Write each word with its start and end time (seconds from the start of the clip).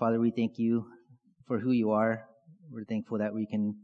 Father, 0.00 0.18
we 0.18 0.30
thank 0.30 0.58
you 0.58 0.86
for 1.46 1.58
who 1.58 1.72
you 1.72 1.90
are. 1.90 2.24
We're 2.70 2.86
thankful 2.86 3.18
that 3.18 3.34
we 3.34 3.44
can 3.44 3.74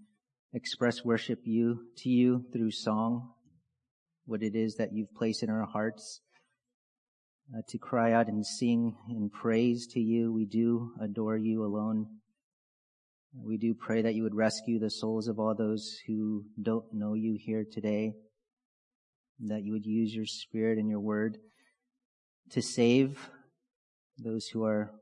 express 0.54 1.04
worship 1.04 1.40
you 1.44 1.88
to 1.98 2.08
you 2.08 2.46
through 2.54 2.70
song, 2.70 3.34
what 4.24 4.42
it 4.42 4.54
is 4.54 4.76
that 4.76 4.94
you've 4.94 5.12
placed 5.14 5.42
in 5.42 5.50
our 5.50 5.66
hearts. 5.66 6.22
Uh, 7.54 7.60
to 7.68 7.76
cry 7.76 8.12
out 8.12 8.28
and 8.28 8.46
sing 8.46 8.96
in 9.10 9.28
praise 9.28 9.86
to 9.88 10.00
you. 10.00 10.32
We 10.32 10.46
do 10.46 10.92
adore 11.02 11.36
you 11.36 11.66
alone. 11.66 12.06
We 13.34 13.58
do 13.58 13.74
pray 13.74 14.00
that 14.00 14.14
you 14.14 14.22
would 14.22 14.34
rescue 14.34 14.78
the 14.78 14.90
souls 14.90 15.28
of 15.28 15.38
all 15.38 15.54
those 15.54 15.98
who 16.06 16.44
don't 16.62 16.86
know 16.94 17.12
you 17.12 17.36
here 17.38 17.66
today. 17.70 18.14
That 19.40 19.64
you 19.64 19.72
would 19.74 19.84
use 19.84 20.14
your 20.14 20.24
spirit 20.24 20.78
and 20.78 20.88
your 20.88 21.00
word 21.00 21.36
to 22.52 22.62
save 22.62 23.28
those 24.16 24.46
who 24.46 24.64
are 24.64 24.92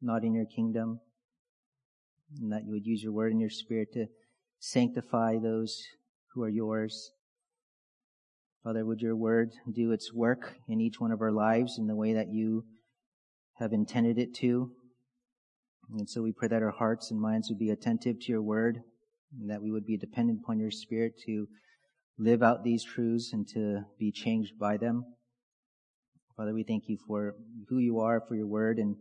not 0.00 0.24
in 0.24 0.34
your 0.34 0.46
kingdom. 0.46 1.00
And 2.40 2.52
that 2.52 2.64
you 2.64 2.72
would 2.72 2.86
use 2.86 3.02
your 3.02 3.12
word 3.12 3.32
and 3.32 3.40
your 3.40 3.50
spirit 3.50 3.92
to 3.94 4.06
sanctify 4.58 5.36
those 5.38 5.82
who 6.32 6.42
are 6.42 6.48
yours. 6.48 7.12
Father, 8.62 8.84
would 8.84 9.00
your 9.00 9.14
word 9.14 9.50
do 9.70 9.92
its 9.92 10.12
work 10.12 10.54
in 10.68 10.80
each 10.80 10.98
one 10.98 11.12
of 11.12 11.20
our 11.20 11.32
lives 11.32 11.78
in 11.78 11.86
the 11.86 11.94
way 11.94 12.14
that 12.14 12.32
you 12.32 12.64
have 13.58 13.72
intended 13.72 14.18
it 14.18 14.34
to? 14.36 14.72
And 15.98 16.08
so 16.08 16.22
we 16.22 16.32
pray 16.32 16.48
that 16.48 16.62
our 16.62 16.70
hearts 16.70 17.10
and 17.10 17.20
minds 17.20 17.50
would 17.50 17.58
be 17.58 17.70
attentive 17.70 18.18
to 18.20 18.32
your 18.32 18.42
word 18.42 18.78
and 19.38 19.50
that 19.50 19.62
we 19.62 19.70
would 19.70 19.86
be 19.86 19.96
dependent 19.96 20.40
upon 20.42 20.58
your 20.58 20.70
spirit 20.70 21.12
to 21.26 21.46
live 22.18 22.42
out 22.42 22.64
these 22.64 22.84
truths 22.84 23.32
and 23.32 23.46
to 23.48 23.82
be 23.98 24.10
changed 24.10 24.58
by 24.58 24.76
them. 24.76 25.04
Father, 26.36 26.54
we 26.54 26.64
thank 26.64 26.84
you 26.88 26.96
for 27.06 27.34
who 27.68 27.78
you 27.78 28.00
are, 28.00 28.22
for 28.26 28.34
your 28.34 28.46
word, 28.46 28.78
and 28.78 28.96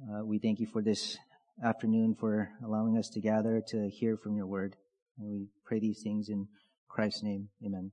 uh, 0.00 0.24
we 0.24 0.38
thank 0.38 0.60
you 0.60 0.66
for 0.66 0.80
this 0.80 1.18
afternoon 1.64 2.14
for 2.14 2.50
allowing 2.64 2.96
us 2.96 3.08
to 3.08 3.20
gather 3.20 3.60
to 3.66 3.88
hear 3.88 4.16
from 4.16 4.36
your 4.36 4.46
word. 4.46 4.76
And 5.18 5.28
we 5.28 5.48
pray 5.64 5.80
these 5.80 6.02
things 6.02 6.28
in 6.28 6.46
Christ's 6.88 7.24
name. 7.24 7.48
Amen. 7.64 7.90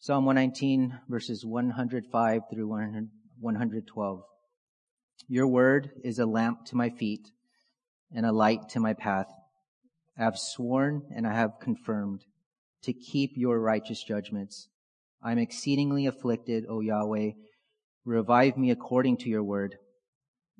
Psalm 0.00 0.26
119 0.26 1.00
verses 1.08 1.46
105 1.46 2.42
through 2.52 2.68
112. 2.68 4.22
Your 5.28 5.48
word 5.48 5.90
is 6.04 6.18
a 6.18 6.26
lamp 6.26 6.66
to 6.66 6.76
my 6.76 6.90
feet 6.90 7.30
and 8.14 8.26
a 8.26 8.32
light 8.32 8.68
to 8.70 8.80
my 8.80 8.92
path. 8.92 9.28
I 10.18 10.24
have 10.24 10.38
sworn 10.38 11.04
and 11.16 11.26
I 11.26 11.32
have 11.32 11.58
confirmed 11.58 12.20
to 12.82 12.92
keep 12.92 13.30
your 13.34 13.58
righteous 13.60 14.04
judgments. 14.04 14.68
I 15.22 15.32
am 15.32 15.38
exceedingly 15.38 16.04
afflicted, 16.04 16.66
O 16.68 16.80
Yahweh. 16.80 17.30
Revive 18.04 18.56
me 18.56 18.70
according 18.70 19.16
to 19.18 19.28
your 19.28 19.42
word. 19.42 19.76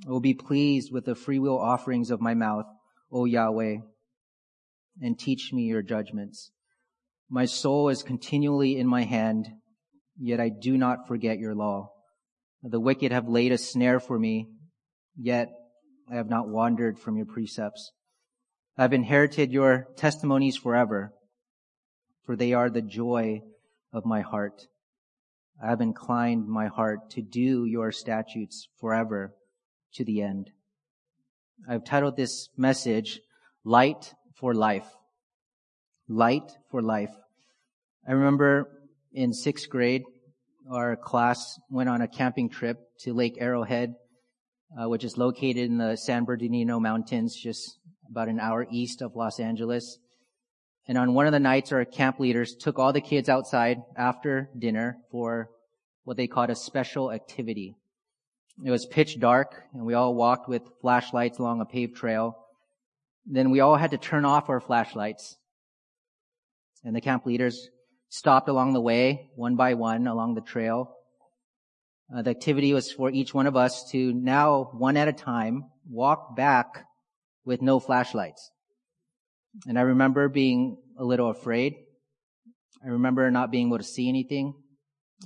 O 0.08 0.18
be 0.18 0.34
pleased 0.34 0.92
with 0.92 1.04
the 1.04 1.14
freewill 1.14 1.58
offerings 1.58 2.10
of 2.10 2.20
my 2.20 2.34
mouth, 2.34 2.66
O 3.12 3.26
Yahweh, 3.26 3.76
and 5.00 5.18
teach 5.18 5.52
me 5.52 5.64
your 5.64 5.82
judgments. 5.82 6.50
My 7.28 7.44
soul 7.44 7.88
is 7.88 8.02
continually 8.02 8.76
in 8.76 8.86
my 8.86 9.02
hand, 9.02 9.46
yet 10.16 10.40
I 10.40 10.48
do 10.48 10.76
not 10.76 11.06
forget 11.06 11.38
your 11.38 11.54
law. 11.54 11.90
The 12.62 12.80
wicked 12.80 13.12
have 13.12 13.28
laid 13.28 13.52
a 13.52 13.58
snare 13.58 14.00
for 14.00 14.18
me, 14.18 14.48
yet 15.16 15.50
I 16.10 16.16
have 16.16 16.28
not 16.28 16.48
wandered 16.48 16.98
from 16.98 17.16
your 17.16 17.26
precepts. 17.26 17.92
I 18.76 18.82
have 18.82 18.92
inherited 18.92 19.52
your 19.52 19.88
testimonies 19.96 20.56
forever, 20.56 21.12
for 22.24 22.36
they 22.36 22.52
are 22.52 22.70
the 22.70 22.82
joy 22.82 23.42
of 23.92 24.04
my 24.04 24.22
heart. 24.22 24.66
I 25.62 25.68
have 25.68 25.80
inclined 25.80 26.46
my 26.46 26.66
heart 26.66 27.10
to 27.10 27.22
do 27.22 27.64
your 27.64 27.92
statutes 27.92 28.68
forever 28.80 29.34
to 29.94 30.04
the 30.04 30.22
end. 30.22 30.50
I've 31.68 31.84
titled 31.84 32.16
this 32.16 32.48
message, 32.56 33.20
Light 33.64 34.14
for 34.34 34.54
Life. 34.54 34.86
Light 36.08 36.52
for 36.70 36.82
Life. 36.82 37.14
I 38.06 38.12
remember 38.12 38.68
in 39.12 39.32
sixth 39.32 39.70
grade, 39.70 40.02
our 40.70 40.96
class 40.96 41.58
went 41.70 41.88
on 41.88 42.00
a 42.00 42.08
camping 42.08 42.50
trip 42.50 42.78
to 43.00 43.14
Lake 43.14 43.36
Arrowhead, 43.38 43.94
uh, 44.78 44.88
which 44.88 45.04
is 45.04 45.16
located 45.16 45.70
in 45.70 45.78
the 45.78 45.96
San 45.96 46.24
Bernardino 46.24 46.80
Mountains, 46.80 47.36
just 47.36 47.78
about 48.10 48.28
an 48.28 48.40
hour 48.40 48.66
east 48.70 49.00
of 49.02 49.14
Los 49.14 49.38
Angeles. 49.38 49.98
And 50.86 50.98
on 50.98 51.14
one 51.14 51.26
of 51.26 51.32
the 51.32 51.40
nights, 51.40 51.72
our 51.72 51.84
camp 51.84 52.20
leaders 52.20 52.54
took 52.54 52.78
all 52.78 52.92
the 52.92 53.00
kids 53.00 53.28
outside 53.28 53.82
after 53.96 54.50
dinner 54.58 54.98
for 55.10 55.50
what 56.04 56.16
they 56.16 56.26
called 56.26 56.50
a 56.50 56.54
special 56.54 57.10
activity. 57.10 57.74
It 58.64 58.70
was 58.70 58.86
pitch 58.86 59.18
dark, 59.18 59.64
and 59.72 59.84
we 59.84 59.94
all 59.94 60.14
walked 60.14 60.48
with 60.48 60.62
flashlights 60.80 61.38
along 61.38 61.60
a 61.60 61.64
paved 61.64 61.96
trail. 61.96 62.36
Then 63.26 63.50
we 63.50 63.60
all 63.60 63.76
had 63.76 63.92
to 63.92 63.98
turn 63.98 64.24
off 64.24 64.50
our 64.50 64.60
flashlights 64.60 65.38
and 66.84 66.94
the 66.94 67.00
camp 67.00 67.26
leaders 67.26 67.70
stopped 68.10 68.48
along 68.48 68.74
the 68.74 68.80
way, 68.80 69.30
one 69.34 69.56
by 69.56 69.74
one, 69.74 70.06
along 70.06 70.34
the 70.34 70.40
trail. 70.42 70.94
Uh, 72.14 72.22
the 72.22 72.30
activity 72.30 72.74
was 72.74 72.92
for 72.92 73.10
each 73.10 73.32
one 73.32 73.46
of 73.46 73.56
us 73.56 73.90
to 73.90 74.12
now, 74.12 74.70
one 74.74 74.96
at 74.96 75.08
a 75.08 75.12
time, 75.12 75.64
walk 75.88 76.36
back 76.36 76.86
with 77.44 77.62
no 77.62 77.80
flashlights. 77.80 78.50
And 79.66 79.78
I 79.78 79.82
remember 79.82 80.28
being 80.28 80.78
a 80.98 81.04
little 81.04 81.30
afraid. 81.30 81.74
I 82.84 82.88
remember 82.88 83.30
not 83.30 83.50
being 83.50 83.68
able 83.68 83.78
to 83.78 83.84
see 83.84 84.08
anything. 84.08 84.54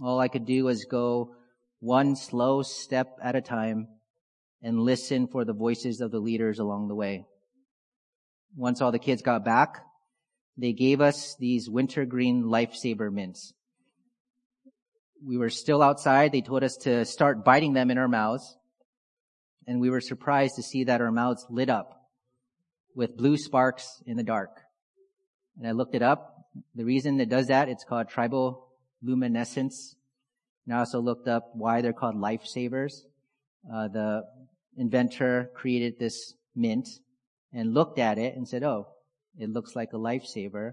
All 0.03 0.21
I 0.21 0.29
could 0.29 0.45
do 0.45 0.65
was 0.65 0.85
go 0.85 1.35
one 1.81 2.15
slow 2.15 2.63
step 2.63 3.17
at 3.23 3.37
a 3.37 3.41
time 3.41 3.89
and 4.63 4.81
listen 4.81 5.29
for 5.29 5.45
the 5.45 5.53
voices 5.53 6.01
of 6.01 6.11
the 6.11 6.21
leaders 6.21 6.59
along 6.59 6.89
the 6.89 6.95
way. 6.95 7.25
Once 8.57 8.81
all 8.81 8.93
the 8.93 8.99
kids 8.99 9.23
got 9.23 9.45
back, 9.45 9.79
they 10.57 10.73
gave 10.73 11.01
us 11.01 11.37
these 11.39 11.71
wintergreen 11.71 12.45
lifesaver 12.45 13.13
mints. 13.13 13.53
We 15.25 15.37
were 15.37 15.51
still 15.51 15.83
outside. 15.83 16.33
They 16.33 16.43
told 16.43 16.65
us 16.65 16.77
to 16.79 17.05
start 17.05 17.45
biting 17.45 17.73
them 17.73 17.91
in 17.91 17.99
our 17.99 18.09
mouths. 18.09 18.57
And 19.67 19.81
we 19.81 19.91
were 19.91 20.01
surprised 20.01 20.57
to 20.57 20.63
see 20.63 20.85
that 20.85 21.01
our 21.01 21.13
mouths 21.13 21.47
lit 21.51 21.71
up 21.71 21.98
with 22.99 23.17
blue 23.17 23.37
sparks 23.37 24.03
in 24.07 24.17
the 24.17 24.25
dark. 24.25 24.51
And 25.57 25.69
I 25.69 25.71
looked 25.71 25.95
it 25.95 26.03
up. 26.03 26.35
The 26.75 26.85
reason 26.85 27.21
it 27.21 27.29
does 27.29 27.47
that, 27.47 27.69
it's 27.69 27.85
called 27.85 28.09
tribal 28.09 28.67
luminescence. 29.01 29.95
And 30.67 30.75
I 30.75 30.81
also 30.81 31.01
looked 31.01 31.29
up 31.29 31.45
why 31.55 31.81
they're 31.81 31.93
called 31.93 32.17
lifesavers. 32.17 33.05
Uh, 33.73 33.87
the 33.87 34.25
inventor 34.77 35.49
created 35.55 36.01
this 36.01 36.35
mint 36.57 36.89
and 37.53 37.73
looked 37.73 38.01
at 38.01 38.19
it 38.19 38.35
and 38.35 38.49
said, 38.49 38.65
oh, 38.65 38.89
it 39.39 39.49
looks 39.49 39.77
like 39.77 39.93
a 39.93 39.97
lifesaver. 39.97 40.73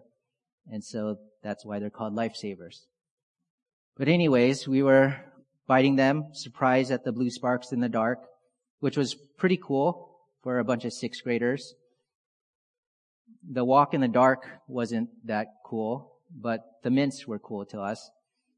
And 0.71 0.83
so 0.83 1.19
that's 1.43 1.63
why 1.63 1.77
they're 1.77 1.91
called 1.91 2.15
lifesavers. 2.15 2.87
But 3.95 4.07
anyways, 4.07 4.67
we 4.67 4.81
were 4.81 5.15
biting 5.67 5.95
them, 5.95 6.29
surprised 6.33 6.89
at 6.89 7.03
the 7.03 7.11
blue 7.11 7.29
sparks 7.29 7.71
in 7.71 7.81
the 7.81 7.87
dark, 7.87 8.17
which 8.79 8.97
was 8.97 9.13
pretty 9.13 9.59
cool 9.63 10.09
for 10.41 10.57
a 10.57 10.63
bunch 10.63 10.85
of 10.85 10.93
sixth 10.93 11.23
graders. 11.23 11.75
The 13.51 13.63
walk 13.63 13.93
in 13.93 14.01
the 14.01 14.07
dark 14.07 14.47
wasn't 14.67 15.09
that 15.25 15.47
cool, 15.65 16.13
but 16.31 16.61
the 16.83 16.89
mints 16.89 17.27
were 17.27 17.39
cool 17.39 17.65
to 17.67 17.79
us. 17.79 18.09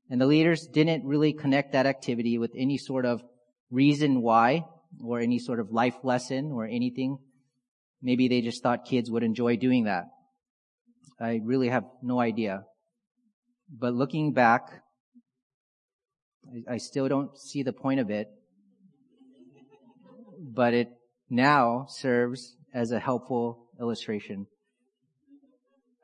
And 0.09 0.21
the 0.21 0.25
leaders 0.25 0.67
didn't 0.67 1.05
really 1.05 1.33
connect 1.33 1.73
that 1.73 1.85
activity 1.85 2.37
with 2.37 2.51
any 2.55 2.77
sort 2.77 3.05
of 3.05 3.21
reason 3.69 4.21
why 4.21 4.65
or 5.03 5.19
any 5.19 5.39
sort 5.39 5.59
of 5.59 5.71
life 5.71 5.95
lesson 6.03 6.51
or 6.53 6.65
anything. 6.65 7.17
Maybe 8.01 8.27
they 8.27 8.41
just 8.41 8.63
thought 8.63 8.85
kids 8.85 9.11
would 9.11 9.23
enjoy 9.23 9.57
doing 9.57 9.83
that. 9.85 10.05
I 11.19 11.41
really 11.43 11.69
have 11.69 11.83
no 12.01 12.19
idea. 12.19 12.63
But 13.69 13.93
looking 13.93 14.33
back, 14.33 14.69
I, 16.69 16.75
I 16.75 16.77
still 16.77 17.09
don't 17.09 17.37
see 17.37 17.63
the 17.63 17.73
point 17.73 17.99
of 17.99 18.09
it. 18.09 18.27
But 20.39 20.73
it 20.73 20.89
now 21.29 21.87
serves 21.89 22.55
as 22.73 22.91
a 22.91 22.99
helpful 22.99 23.67
illustration. 23.79 24.47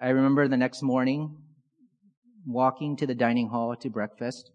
I 0.03 0.09
remember 0.09 0.49
the 0.49 0.57
next 0.57 0.83
morning 0.83 1.37
walking 2.45 2.97
to 2.97 3.07
the 3.07 3.15
dining 3.15 3.47
hall 3.47 3.73
to 3.77 3.89
breakfast. 3.89 4.51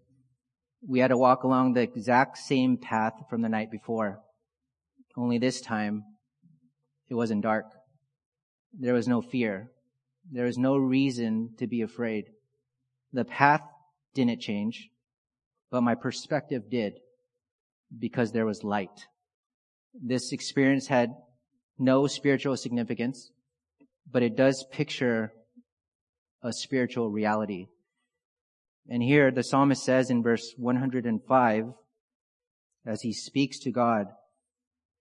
We 0.86 0.98
had 0.98 1.08
to 1.08 1.16
walk 1.16 1.42
along 1.42 1.72
the 1.72 1.80
exact 1.80 2.36
same 2.36 2.76
path 2.76 3.14
from 3.30 3.40
the 3.40 3.48
night 3.48 3.70
before. 3.70 4.20
Only 5.16 5.38
this 5.38 5.62
time 5.62 6.04
it 7.08 7.14
wasn't 7.14 7.44
dark. 7.44 7.64
There 8.78 8.92
was 8.92 9.08
no 9.08 9.22
fear. 9.22 9.70
There 10.30 10.44
was 10.44 10.58
no 10.58 10.76
reason 10.76 11.54
to 11.58 11.66
be 11.66 11.80
afraid. 11.80 12.26
The 13.14 13.24
path 13.24 13.62
didn't 14.14 14.42
change, 14.42 14.90
but 15.70 15.80
my 15.80 15.94
perspective 15.94 16.64
did 16.70 16.92
because 17.98 18.32
there 18.32 18.44
was 18.44 18.64
light. 18.64 19.06
This 19.94 20.30
experience 20.30 20.88
had 20.88 21.08
no 21.78 22.06
spiritual 22.06 22.58
significance, 22.58 23.30
but 24.12 24.22
it 24.22 24.36
does 24.36 24.66
picture 24.70 25.32
a 26.42 26.52
spiritual 26.52 27.10
reality. 27.10 27.66
And 28.88 29.02
here 29.02 29.30
the 29.30 29.42
psalmist 29.42 29.84
says 29.84 30.10
in 30.10 30.22
verse 30.22 30.54
105, 30.56 31.64
as 32.86 33.02
he 33.02 33.12
speaks 33.12 33.58
to 33.60 33.70
God, 33.70 34.06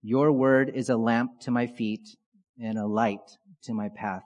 your 0.02 0.32
word 0.32 0.72
is 0.74 0.90
a 0.90 0.98
lamp 0.98 1.40
to 1.42 1.52
my 1.52 1.68
feet 1.68 2.08
and 2.62 2.78
a 2.78 2.86
light 2.86 3.38
to 3.64 3.74
my 3.74 3.90
path. 3.90 4.24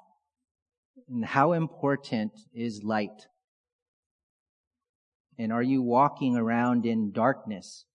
And 1.10 1.26
how 1.26 1.54
important 1.54 2.32
is 2.54 2.84
light? 2.84 3.28
And 5.38 5.52
are 5.52 5.64
you 5.64 5.82
walking 5.82 6.36
around 6.36 6.86
in 6.86 7.12
darkness, 7.12 7.86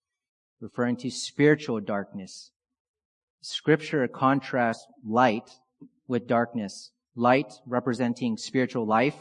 referring 0.60 0.96
to 0.98 1.10
spiritual 1.10 1.80
darkness? 1.80 2.50
Scripture 3.40 4.06
contrasts 4.08 4.86
light 5.04 5.48
with 6.08 6.26
darkness. 6.26 6.90
Light 7.16 7.52
representing 7.66 8.36
spiritual 8.36 8.86
life 8.86 9.16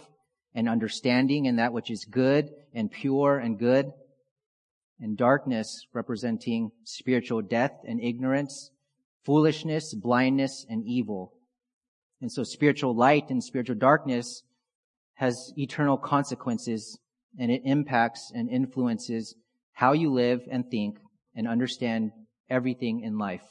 and 0.54 0.70
understanding 0.70 1.48
and 1.48 1.60
that 1.60 1.74
which 1.74 1.90
is 1.90 2.06
good 2.06 2.50
and 2.74 2.92
pure 2.92 3.38
and 3.38 3.58
good. 3.58 3.92
And 5.00 5.18
darkness 5.18 5.88
representing 5.94 6.72
spiritual 6.84 7.42
death 7.42 7.74
and 7.86 8.02
ignorance, 8.02 8.70
foolishness, 9.26 9.94
blindness, 9.94 10.66
and 10.70 10.86
evil. 10.86 11.34
And 12.22 12.32
so 12.32 12.44
spiritual 12.44 12.96
light 12.96 13.30
and 13.30 13.44
spiritual 13.44 13.76
darkness 13.76 14.44
has 15.16 15.54
eternal 15.58 15.98
consequences 15.98 16.98
and 17.38 17.52
it 17.52 17.62
impacts 17.66 18.32
and 18.34 18.50
influences 18.50 19.36
how 19.74 19.94
you 19.94 20.12
live 20.12 20.42
and 20.50 20.70
think 20.70 20.98
and 21.36 21.48
understand 21.48 22.12
everything 22.50 23.02
in 23.02 23.18
life. 23.18 23.44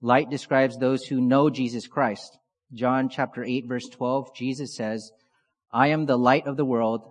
Light 0.00 0.30
describes 0.30 0.78
those 0.78 1.04
who 1.04 1.20
know 1.20 1.50
Jesus 1.50 1.86
Christ. 1.86 2.38
John 2.72 3.08
chapter 3.08 3.44
8 3.44 3.66
verse 3.66 3.88
12, 3.88 4.34
Jesus 4.34 4.76
says, 4.76 5.10
I 5.72 5.88
am 5.88 6.06
the 6.06 6.18
light 6.18 6.46
of 6.46 6.56
the 6.56 6.64
world. 6.64 7.02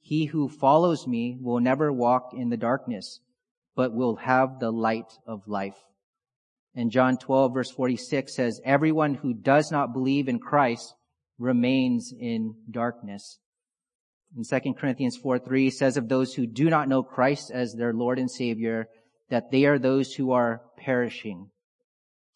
He 0.00 0.26
who 0.26 0.48
follows 0.48 1.06
me 1.06 1.38
will 1.40 1.60
never 1.60 1.92
walk 1.92 2.30
in 2.36 2.50
the 2.50 2.56
darkness, 2.56 3.20
but 3.74 3.94
will 3.94 4.16
have 4.16 4.58
the 4.58 4.70
light 4.70 5.12
of 5.26 5.46
life. 5.46 5.78
And 6.74 6.90
John 6.90 7.16
12 7.16 7.54
verse 7.54 7.70
46 7.70 8.34
says, 8.34 8.60
everyone 8.64 9.14
who 9.14 9.32
does 9.32 9.70
not 9.70 9.92
believe 9.92 10.28
in 10.28 10.40
Christ 10.40 10.94
remains 11.38 12.12
in 12.18 12.54
darkness. 12.70 13.38
And 14.36 14.44
2 14.48 14.74
Corinthians 14.74 15.16
4 15.16 15.38
3 15.38 15.70
says 15.70 15.96
of 15.96 16.08
those 16.08 16.34
who 16.34 16.46
do 16.46 16.68
not 16.68 16.88
know 16.88 17.02
Christ 17.02 17.52
as 17.52 17.72
their 17.72 17.92
Lord 17.92 18.18
and 18.18 18.30
Savior, 18.30 18.88
that 19.30 19.50
they 19.50 19.64
are 19.64 19.78
those 19.78 20.12
who 20.12 20.32
are 20.32 20.62
perishing. 20.76 21.50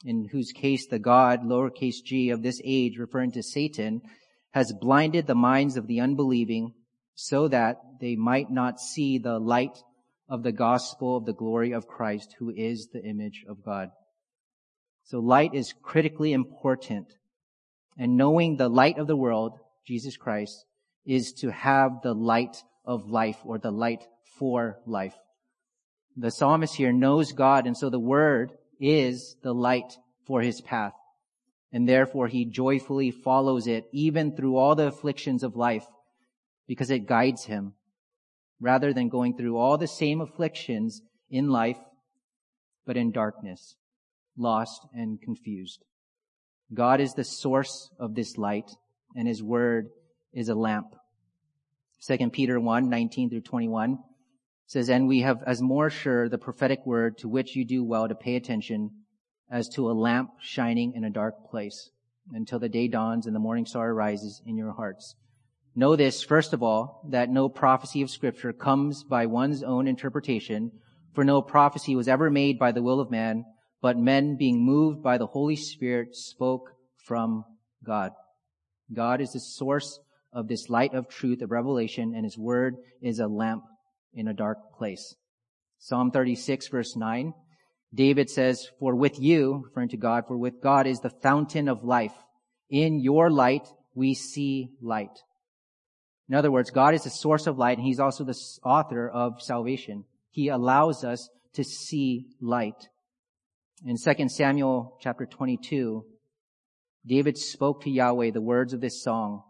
In 0.04 0.28
whose 0.30 0.52
case 0.52 0.86
the 0.86 0.98
God, 0.98 1.42
lowercase 1.42 2.02
g, 2.04 2.30
of 2.30 2.42
this 2.42 2.60
age, 2.64 2.98
referring 2.98 3.32
to 3.32 3.42
Satan, 3.42 4.02
has 4.52 4.72
blinded 4.72 5.26
the 5.26 5.34
minds 5.34 5.76
of 5.76 5.86
the 5.86 6.00
unbelieving 6.00 6.72
so 7.14 7.48
that 7.48 7.78
they 8.00 8.14
might 8.14 8.50
not 8.50 8.80
see 8.80 9.18
the 9.18 9.38
light 9.38 9.76
of 10.28 10.42
the 10.42 10.52
gospel 10.52 11.16
of 11.16 11.24
the 11.24 11.32
glory 11.32 11.72
of 11.72 11.88
Christ, 11.88 12.36
who 12.38 12.50
is 12.50 12.88
the 12.92 13.02
image 13.02 13.44
of 13.48 13.64
God. 13.64 13.90
So 15.04 15.18
light 15.18 15.54
is 15.54 15.74
critically 15.82 16.32
important. 16.32 17.06
And 17.96 18.16
knowing 18.16 18.56
the 18.56 18.68
light 18.68 18.98
of 18.98 19.06
the 19.06 19.16
world, 19.16 19.58
Jesus 19.86 20.16
Christ, 20.16 20.64
is 21.04 21.32
to 21.40 21.50
have 21.50 22.02
the 22.02 22.14
light 22.14 22.62
of 22.84 23.08
life 23.08 23.38
or 23.44 23.58
the 23.58 23.70
light 23.70 24.04
for 24.38 24.78
life. 24.86 25.14
The 26.16 26.30
psalmist 26.30 26.76
here 26.76 26.92
knows 26.92 27.32
God 27.32 27.66
and 27.66 27.76
so 27.76 27.90
the 27.90 27.98
word 27.98 28.52
is 28.80 29.36
the 29.42 29.52
light 29.52 29.96
for 30.26 30.40
his 30.42 30.60
path. 30.60 30.94
And 31.72 31.88
therefore 31.88 32.28
he 32.28 32.44
joyfully 32.44 33.10
follows 33.10 33.66
it 33.66 33.88
even 33.92 34.34
through 34.34 34.56
all 34.56 34.74
the 34.74 34.86
afflictions 34.86 35.42
of 35.42 35.56
life 35.56 35.86
because 36.66 36.90
it 36.90 37.06
guides 37.06 37.44
him 37.44 37.74
rather 38.60 38.92
than 38.92 39.08
going 39.08 39.36
through 39.36 39.56
all 39.56 39.78
the 39.78 39.86
same 39.86 40.20
afflictions 40.20 41.02
in 41.30 41.48
life, 41.48 41.78
but 42.86 42.96
in 42.96 43.12
darkness, 43.12 43.76
lost 44.36 44.86
and 44.94 45.20
confused. 45.20 45.84
God 46.72 47.00
is 47.00 47.14
the 47.14 47.24
source 47.24 47.90
of 47.98 48.14
this 48.14 48.36
light 48.36 48.70
and 49.14 49.28
his 49.28 49.42
word 49.42 49.88
is 50.32 50.48
a 50.48 50.54
lamp. 50.54 50.94
Second 51.98 52.32
Peter 52.32 52.58
1, 52.58 52.88
19 52.88 53.30
through 53.30 53.40
21 53.40 53.98
says, 54.68 54.90
And 54.90 55.08
we 55.08 55.22
have 55.22 55.42
as 55.46 55.60
more 55.62 55.88
sure 55.90 56.28
the 56.28 56.38
prophetic 56.38 56.84
word 56.84 57.16
to 57.18 57.28
which 57.28 57.56
you 57.56 57.64
do 57.64 57.82
well 57.82 58.06
to 58.06 58.14
pay 58.14 58.36
attention 58.36 58.90
as 59.50 59.66
to 59.70 59.90
a 59.90 59.92
lamp 59.92 60.30
shining 60.40 60.92
in 60.94 61.04
a 61.04 61.10
dark 61.10 61.50
place 61.50 61.90
until 62.32 62.58
the 62.58 62.68
day 62.68 62.86
dawns 62.86 63.26
and 63.26 63.34
the 63.34 63.40
morning 63.40 63.64
star 63.64 63.92
rises 63.94 64.42
in 64.46 64.58
your 64.58 64.72
hearts. 64.72 65.16
Know 65.74 65.96
this, 65.96 66.22
first 66.22 66.52
of 66.52 66.62
all, 66.62 67.02
that 67.08 67.30
no 67.30 67.48
prophecy 67.48 68.02
of 68.02 68.10
scripture 68.10 68.52
comes 68.52 69.04
by 69.04 69.24
one's 69.24 69.62
own 69.62 69.88
interpretation, 69.88 70.70
for 71.14 71.24
no 71.24 71.40
prophecy 71.40 71.96
was 71.96 72.06
ever 72.06 72.30
made 72.30 72.58
by 72.58 72.72
the 72.72 72.82
will 72.82 73.00
of 73.00 73.10
man, 73.10 73.46
but 73.80 73.96
men 73.96 74.36
being 74.36 74.62
moved 74.62 75.02
by 75.02 75.16
the 75.16 75.26
Holy 75.26 75.56
Spirit 75.56 76.14
spoke 76.14 76.72
from 77.06 77.44
God. 77.82 78.12
God 78.92 79.22
is 79.22 79.32
the 79.32 79.40
source 79.40 79.98
of 80.30 80.46
this 80.46 80.68
light 80.68 80.92
of 80.92 81.08
truth 81.08 81.40
of 81.40 81.50
revelation 81.50 82.12
and 82.14 82.24
his 82.24 82.36
word 82.36 82.76
is 83.00 83.18
a 83.18 83.26
lamp 83.26 83.62
in 84.14 84.28
a 84.28 84.34
dark 84.34 84.58
place. 84.76 85.14
Psalm 85.78 86.10
36 86.10 86.68
verse 86.68 86.96
9, 86.96 87.32
David 87.94 88.28
says, 88.28 88.68
for 88.78 88.94
with 88.94 89.18
you, 89.18 89.62
referring 89.66 89.88
to 89.90 89.96
God, 89.96 90.24
for 90.26 90.36
with 90.36 90.60
God 90.60 90.86
is 90.86 91.00
the 91.00 91.10
fountain 91.22 91.68
of 91.68 91.84
life. 91.84 92.12
In 92.68 93.00
your 93.00 93.30
light 93.30 93.66
we 93.94 94.14
see 94.14 94.70
light. 94.82 95.16
In 96.28 96.34
other 96.34 96.50
words, 96.50 96.70
God 96.70 96.94
is 96.94 97.04
the 97.04 97.10
source 97.10 97.46
of 97.46 97.58
light 97.58 97.78
and 97.78 97.86
he's 97.86 98.00
also 98.00 98.24
the 98.24 98.38
author 98.64 99.08
of 99.08 99.40
salvation. 99.40 100.04
He 100.30 100.48
allows 100.48 101.04
us 101.04 101.28
to 101.54 101.64
see 101.64 102.26
light. 102.40 102.88
In 103.84 103.96
2 103.96 104.28
Samuel 104.28 104.98
chapter 105.00 105.24
22, 105.24 106.04
David 107.06 107.38
spoke 107.38 107.82
to 107.82 107.90
Yahweh 107.90 108.32
the 108.32 108.40
words 108.40 108.72
of 108.72 108.80
this 108.80 109.02
song 109.02 109.42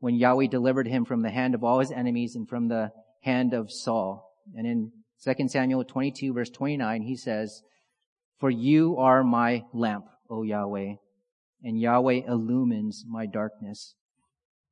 when 0.00 0.16
Yahweh 0.16 0.48
delivered 0.48 0.86
him 0.86 1.04
from 1.04 1.22
the 1.22 1.30
hand 1.30 1.54
of 1.54 1.64
all 1.64 1.78
his 1.80 1.90
enemies 1.90 2.36
and 2.36 2.48
from 2.48 2.68
the 2.68 2.90
hand 3.26 3.52
of 3.52 3.70
Saul. 3.70 4.32
And 4.56 4.66
in 4.66 4.92
2 5.22 5.48
Samuel 5.48 5.84
22 5.84 6.32
verse 6.32 6.48
29, 6.48 7.02
he 7.02 7.16
says, 7.16 7.62
For 8.38 8.48
you 8.48 8.96
are 8.96 9.22
my 9.22 9.64
lamp, 9.74 10.06
O 10.30 10.42
Yahweh, 10.42 10.94
and 11.62 11.80
Yahweh 11.80 12.22
illumines 12.26 13.04
my 13.06 13.26
darkness. 13.26 13.94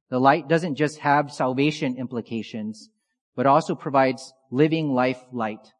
The 0.08 0.20
light 0.20 0.48
doesn't 0.48 0.76
just 0.76 1.00
have 1.00 1.32
salvation 1.32 1.96
implications, 1.98 2.88
but 3.34 3.46
also 3.46 3.74
provides 3.74 4.32
living 4.50 4.94
life 4.94 5.20
light 5.32 5.72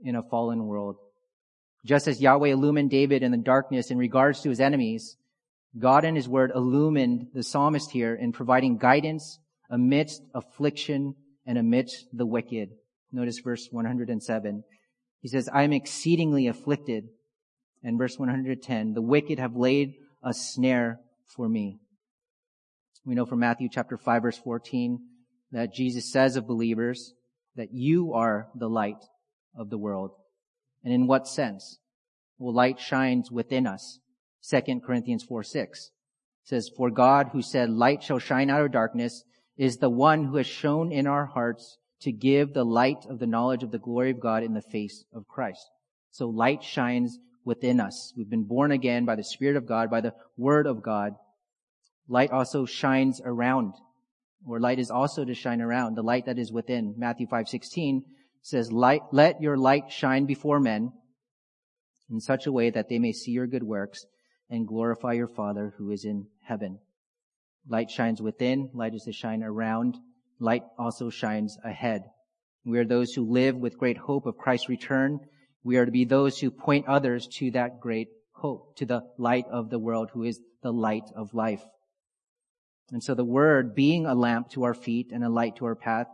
in 0.00 0.16
a 0.16 0.22
fallen 0.22 0.66
world. 0.66 0.96
Just 1.84 2.08
as 2.08 2.20
Yahweh 2.20 2.48
illumined 2.48 2.90
David 2.90 3.22
in 3.22 3.30
the 3.30 3.36
darkness 3.36 3.90
in 3.90 3.98
regards 3.98 4.40
to 4.40 4.48
his 4.48 4.60
enemies, 4.60 5.16
God 5.78 6.04
and 6.04 6.16
his 6.16 6.28
word 6.28 6.52
illumined 6.54 7.28
the 7.34 7.42
psalmist 7.42 7.90
here 7.90 8.14
in 8.14 8.32
providing 8.32 8.78
guidance 8.78 9.38
amidst 9.70 10.22
affliction 10.34 11.14
and 11.48 11.56
amidst 11.56 12.06
the 12.12 12.26
wicked. 12.26 12.68
Notice 13.10 13.38
verse 13.38 13.68
107. 13.70 14.64
He 15.22 15.28
says, 15.28 15.48
I 15.52 15.62
am 15.62 15.72
exceedingly 15.72 16.46
afflicted. 16.46 17.08
And 17.82 17.96
verse 17.96 18.18
110, 18.18 18.92
the 18.92 19.00
wicked 19.00 19.38
have 19.38 19.56
laid 19.56 19.94
a 20.22 20.34
snare 20.34 21.00
for 21.24 21.48
me. 21.48 21.78
We 23.06 23.14
know 23.14 23.24
from 23.24 23.38
Matthew 23.38 23.68
chapter 23.72 23.96
5 23.96 24.22
verse 24.22 24.38
14 24.38 25.00
that 25.52 25.72
Jesus 25.72 26.12
says 26.12 26.36
of 26.36 26.46
believers 26.46 27.14
that 27.56 27.72
you 27.72 28.12
are 28.12 28.48
the 28.54 28.68
light 28.68 29.02
of 29.56 29.70
the 29.70 29.78
world. 29.78 30.10
And 30.84 30.92
in 30.92 31.06
what 31.06 31.26
sense? 31.26 31.78
Well, 32.38 32.54
light 32.54 32.78
shines 32.78 33.30
within 33.30 33.66
us. 33.66 34.00
2 34.50 34.80
Corinthians 34.84 35.24
4 35.24 35.42
6 35.42 35.90
says, 36.44 36.70
For 36.76 36.90
God 36.90 37.30
who 37.32 37.40
said, 37.40 37.70
light 37.70 38.02
shall 38.02 38.18
shine 38.18 38.50
out 38.50 38.62
of 38.62 38.72
darkness 38.72 39.24
is 39.58 39.76
the 39.76 39.90
one 39.90 40.24
who 40.24 40.36
has 40.36 40.46
shown 40.46 40.92
in 40.92 41.06
our 41.06 41.26
hearts 41.26 41.76
to 42.00 42.12
give 42.12 42.54
the 42.54 42.64
light 42.64 43.04
of 43.10 43.18
the 43.18 43.26
knowledge 43.26 43.64
of 43.64 43.72
the 43.72 43.78
glory 43.78 44.12
of 44.12 44.20
God 44.20 44.44
in 44.44 44.54
the 44.54 44.62
face 44.62 45.04
of 45.12 45.26
Christ. 45.26 45.68
So 46.10 46.28
light 46.28 46.62
shines 46.62 47.18
within 47.44 47.80
us. 47.80 48.14
We've 48.16 48.30
been 48.30 48.44
born 48.44 48.70
again 48.70 49.04
by 49.04 49.16
the 49.16 49.24
Spirit 49.24 49.56
of 49.56 49.66
God, 49.66 49.90
by 49.90 50.00
the 50.00 50.14
Word 50.36 50.66
of 50.66 50.82
God. 50.82 51.14
Light 52.08 52.30
also 52.30 52.64
shines 52.64 53.20
around, 53.22 53.74
or 54.46 54.60
light 54.60 54.78
is 54.78 54.90
also 54.90 55.24
to 55.24 55.34
shine 55.34 55.60
around, 55.60 55.96
the 55.96 56.02
light 56.02 56.26
that 56.26 56.38
is 56.38 56.52
within. 56.52 56.94
Matthew 56.96 57.26
5:16 57.26 58.04
says, 58.40 58.72
"Light, 58.72 59.02
let 59.10 59.42
your 59.42 59.56
light 59.58 59.90
shine 59.90 60.24
before 60.24 60.60
men 60.60 60.92
in 62.08 62.20
such 62.20 62.46
a 62.46 62.52
way 62.52 62.70
that 62.70 62.88
they 62.88 62.98
may 62.98 63.12
see 63.12 63.32
your 63.32 63.46
good 63.46 63.64
works 63.64 64.06
and 64.48 64.66
glorify 64.66 65.12
your 65.12 65.28
Father 65.28 65.74
who 65.76 65.90
is 65.90 66.04
in 66.04 66.26
heaven. 66.44 66.78
Light 67.68 67.90
shines 67.90 68.22
within, 68.22 68.70
light 68.72 68.94
is 68.94 69.02
to 69.02 69.12
shine 69.12 69.42
around, 69.42 69.96
light 70.38 70.62
also 70.78 71.10
shines 71.10 71.58
ahead. 71.62 72.02
We 72.64 72.78
are 72.78 72.84
those 72.84 73.12
who 73.12 73.30
live 73.30 73.56
with 73.56 73.78
great 73.78 73.98
hope 73.98 74.26
of 74.26 74.38
Christ's 74.38 74.68
return. 74.68 75.20
We 75.62 75.76
are 75.76 75.84
to 75.84 75.92
be 75.92 76.04
those 76.04 76.38
who 76.38 76.50
point 76.50 76.86
others 76.86 77.28
to 77.38 77.50
that 77.52 77.80
great 77.80 78.08
hope, 78.32 78.76
to 78.76 78.86
the 78.86 79.02
light 79.18 79.44
of 79.50 79.68
the 79.70 79.78
world 79.78 80.10
who 80.12 80.22
is 80.22 80.40
the 80.62 80.72
light 80.72 81.04
of 81.14 81.34
life. 81.34 81.62
And 82.90 83.02
so 83.02 83.14
the 83.14 83.24
word 83.24 83.74
being 83.74 84.06
a 84.06 84.14
lamp 84.14 84.50
to 84.50 84.64
our 84.64 84.74
feet 84.74 85.10
and 85.12 85.22
a 85.22 85.28
light 85.28 85.56
to 85.56 85.66
our 85.66 85.74
path, 85.74 86.06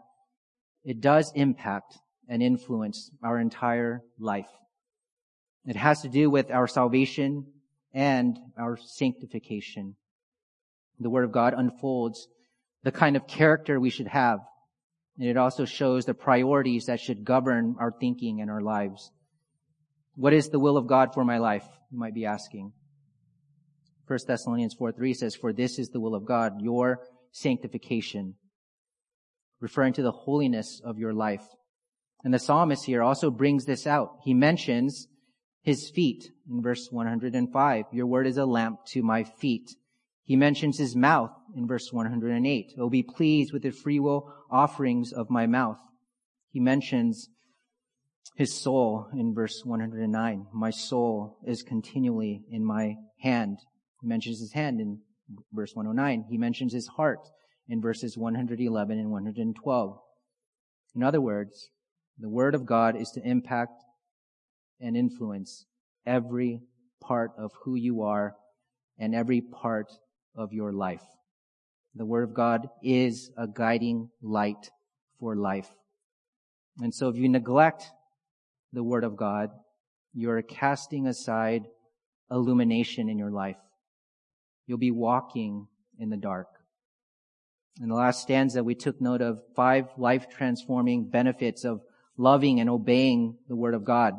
it 0.85 1.01
does 1.01 1.33
impact 1.35 1.99
and 2.29 2.43
influence 2.43 3.11
our 3.23 3.39
entire 3.39 4.03
life. 4.19 4.51
It 5.67 5.77
has 5.77 6.03
to 6.03 6.09
do 6.09 6.31
with 6.31 6.51
our 6.51 6.67
salvation 6.67 7.47
and 7.93 8.39
our 8.59 8.77
sanctification. 8.77 9.97
The 11.01 11.11
Word 11.11 11.25
of 11.25 11.33
God 11.33 11.55
unfolds 11.57 12.29
the 12.83 12.93
kind 12.93 13.17
of 13.17 13.27
character 13.27 13.81
we 13.81 13.91
should 13.91 14.09
have. 14.09 14.41
And 15.19 15.29
it 15.29 15.37
also 15.37 15.65
shows 15.65 16.05
the 16.05 16.15
priorities 16.15 16.87
that 16.87 17.01
should 17.01 17.25
govern 17.25 17.77
our 17.79 17.93
thinking 17.93 18.41
and 18.41 18.51
our 18.51 18.61
lives. 18.61 19.11
What 20.17 20.33
is 20.33 20.49
the 20.49 20.59
will 20.59 20.77
of 20.77 20.87
God 20.87 21.15
for 21.15 21.25
my 21.25 21.39
life? 21.39 21.67
You 21.91 21.99
might 21.99 22.15
be 22.15 22.27
asking. 22.27 22.73
1 24.07 24.19
Thessalonians 24.27 24.75
4 24.75 24.93
3 24.93 25.15
says, 25.15 25.35
For 25.35 25.53
this 25.53 25.79
is 25.79 25.89
the 25.89 26.01
will 26.01 26.15
of 26.15 26.27
God, 26.27 26.61
your 26.61 27.01
sanctification, 27.33 28.35
referring 29.61 29.95
to 29.95 30.03
the 30.03 30.13
holiness 30.13 30.81
of 30.85 30.99
your 30.99 31.15
life. 31.15 31.45
And 32.23 32.33
the 32.33 32.39
psalmist 32.39 32.85
here 32.85 33.03
also 33.03 33.31
brings 33.31 33.65
this 33.65 33.87
out. 33.87 34.17
He 34.23 34.35
mentions 34.35 35.09
his 35.63 35.91
feet 35.91 36.31
in 36.51 36.63
verse 36.63 36.89
105. 36.91 37.85
Your 37.93 38.07
word 38.07 38.27
is 38.27 38.37
a 38.37 38.45
lamp 38.45 38.81
to 38.89 39.03
my 39.03 39.25
feet. 39.25 39.75
He 40.25 40.37
mentions 40.37 40.79
his 40.79 40.97
mouth 40.97 41.33
in 41.55 41.67
verse 41.67 41.93
108. 41.93 42.75
Oh, 42.79 42.89
be 42.89 43.03
pleased 43.03 43.53
with 43.53 43.63
the 43.63 43.71
freewill 43.71 44.33
offerings 44.51 45.13
of 45.13 45.29
my 45.29 45.47
mouth. 45.47 45.79
He 46.51 46.61
mentions 46.61 47.29
his 48.37 48.55
soul 48.55 49.07
in 49.13 49.35
verse 49.35 49.63
109. 49.65 50.47
My 50.53 50.71
soul 50.71 51.39
is 51.47 51.63
continually 51.63 52.43
in 52.51 52.65
my 52.65 52.97
hand. 53.21 53.59
He 54.01 54.09
mentions 54.09 54.41
his 54.41 54.53
hand 54.53 54.81
in 54.81 55.01
verse 55.53 55.75
109. 55.75 56.27
He 56.31 56.39
mentions 56.39 56.73
his 56.73 56.89
heart 56.89 57.21
in 57.69 57.83
verses 57.83 58.17
111 58.17 58.99
and 58.99 59.11
112. 59.11 59.99
In 60.95 61.03
other 61.03 61.21
words, 61.21 61.69
the 62.19 62.31
word 62.31 62.55
of 62.55 62.65
God 62.65 62.97
is 62.97 63.11
to 63.11 63.29
impact 63.29 63.83
and 64.81 64.97
influence 64.97 65.67
every 66.07 66.63
part 67.01 67.33
of 67.37 67.53
who 67.65 67.75
you 67.75 68.03
are 68.03 68.37
and 68.99 69.15
every 69.15 69.41
part 69.41 69.89
of 70.35 70.53
your 70.53 70.73
life. 70.73 71.03
The 71.95 72.05
Word 72.05 72.25
of 72.25 72.35
God 72.35 72.69
is 72.83 73.31
a 73.37 73.47
guiding 73.47 74.11
light 74.21 74.71
for 75.21 75.37
life. 75.37 75.69
And 76.81 76.93
so 76.93 77.09
if 77.09 77.17
you 77.17 77.29
neglect 77.29 77.85
the 78.73 78.83
Word 78.83 79.05
of 79.05 79.17
God, 79.17 79.51
you're 80.13 80.43
casting 80.43 81.07
aside 81.07 81.65
illumination 82.31 83.09
in 83.09 83.19
your 83.19 83.31
life. 83.31 83.57
You'll 84.67 84.79
be 84.79 84.91
walking 84.91 85.69
in 85.99 86.11
the 86.11 86.17
dark. 86.17 86.49
In 87.81 87.89
the 87.89 87.95
last 87.95 88.23
stanza, 88.23 88.63
we 88.63 88.75
took 88.75 89.01
note 89.01 89.21
of 89.21 89.41
five 89.55 89.87
life 89.97 90.29
transforming 90.29 91.09
benefits 91.09 91.65
of 91.65 91.81
loving 92.17 92.61
and 92.61 92.71
obeying 92.71 93.37
the 93.49 93.57
Word 93.57 93.75
of 93.75 93.85
God. 93.85 94.15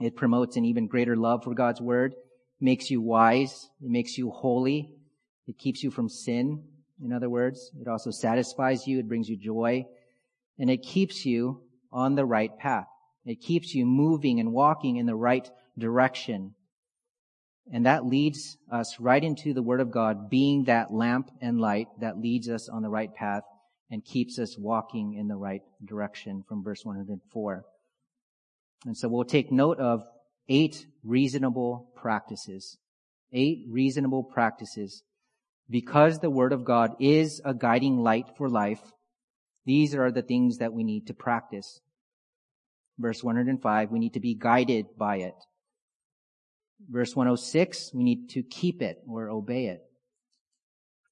It 0.00 0.16
promotes 0.16 0.56
an 0.56 0.64
even 0.64 0.86
greater 0.86 1.16
love 1.16 1.44
for 1.44 1.54
God's 1.54 1.80
word, 1.80 2.14
makes 2.60 2.90
you 2.90 3.00
wise, 3.00 3.68
it 3.80 3.90
makes 3.90 4.16
you 4.16 4.30
holy, 4.30 4.94
it 5.48 5.58
keeps 5.58 5.82
you 5.82 5.90
from 5.90 6.08
sin. 6.08 6.62
In 7.02 7.12
other 7.12 7.30
words, 7.30 7.70
it 7.80 7.88
also 7.88 8.10
satisfies 8.10 8.86
you, 8.86 8.98
it 8.98 9.08
brings 9.08 9.28
you 9.28 9.36
joy, 9.36 9.86
and 10.58 10.70
it 10.70 10.82
keeps 10.82 11.24
you 11.24 11.62
on 11.90 12.14
the 12.14 12.24
right 12.24 12.56
path. 12.58 12.86
It 13.24 13.40
keeps 13.40 13.74
you 13.74 13.86
moving 13.86 14.40
and 14.40 14.52
walking 14.52 14.96
in 14.96 15.06
the 15.06 15.14
right 15.14 15.48
direction. 15.78 16.54
And 17.72 17.86
that 17.86 18.06
leads 18.06 18.56
us 18.70 18.98
right 18.98 19.22
into 19.22 19.52
the 19.52 19.62
Word 19.62 19.80
of 19.80 19.90
God 19.90 20.30
being 20.30 20.64
that 20.64 20.92
lamp 20.92 21.30
and 21.40 21.60
light 21.60 21.88
that 22.00 22.18
leads 22.18 22.48
us 22.48 22.68
on 22.68 22.82
the 22.82 22.88
right 22.88 23.14
path 23.14 23.42
and 23.90 24.04
keeps 24.04 24.38
us 24.38 24.56
walking 24.58 25.14
in 25.14 25.28
the 25.28 25.36
right 25.36 25.62
direction 25.84 26.44
from 26.48 26.62
verse 26.62 26.84
104. 26.84 27.64
And 28.86 28.96
so 28.96 29.08
we'll 29.08 29.24
take 29.24 29.50
note 29.50 29.78
of 29.78 30.02
eight 30.48 30.86
reasonable 31.04 31.90
practices. 31.96 32.78
Eight 33.32 33.66
reasonable 33.68 34.24
practices. 34.24 35.02
Because 35.70 36.18
the 36.18 36.30
Word 36.30 36.52
of 36.52 36.64
God 36.64 36.96
is 36.98 37.40
a 37.44 37.52
guiding 37.52 37.98
light 37.98 38.26
for 38.36 38.48
life, 38.48 38.80
these 39.66 39.94
are 39.94 40.10
the 40.10 40.22
things 40.22 40.58
that 40.58 40.72
we 40.72 40.82
need 40.82 41.06
to 41.08 41.14
practice. 41.14 41.80
Verse 42.98 43.22
105, 43.22 43.90
we 43.90 43.98
need 43.98 44.14
to 44.14 44.20
be 44.20 44.34
guided 44.34 44.86
by 44.96 45.18
it. 45.18 45.34
Verse 46.88 47.14
106, 47.14 47.92
we 47.92 48.02
need 48.02 48.30
to 48.30 48.42
keep 48.42 48.80
it 48.80 48.98
or 49.06 49.28
obey 49.28 49.66
it. 49.66 49.82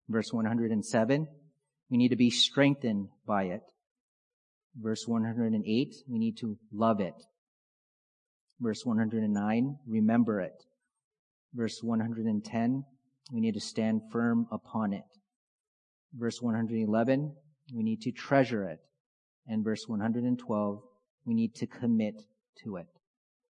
Verse 0.09 0.33
107, 0.33 1.29
we 1.91 1.97
need 1.99 2.09
to 2.09 2.17
be 2.17 2.31
strengthened 2.31 3.09
by 3.27 3.45
it. 3.45 3.63
Verse 4.81 5.07
108, 5.07 5.95
we 6.09 6.19
need 6.19 6.37
to 6.39 6.57
love 6.73 7.01
it. 7.01 7.15
Verse 8.61 8.87
109, 8.87 9.79
remember 9.87 10.41
it. 10.41 10.65
Verse 11.53 11.83
110, 11.83 12.85
we 13.33 13.40
need 13.40 13.54
to 13.54 13.61
stand 13.61 14.02
firm 14.12 14.47
upon 14.52 14.92
it. 14.92 15.04
Verse 16.14 16.40
111, 16.40 17.35
we 17.75 17.83
need 17.83 18.00
to 18.02 18.12
treasure 18.12 18.64
it. 18.64 18.78
And 19.47 19.64
verse 19.64 19.85
112, 19.87 20.83
we 21.25 21.35
need 21.35 21.54
to 21.56 21.66
commit 21.66 22.23
to 22.64 22.76
it. 22.76 22.87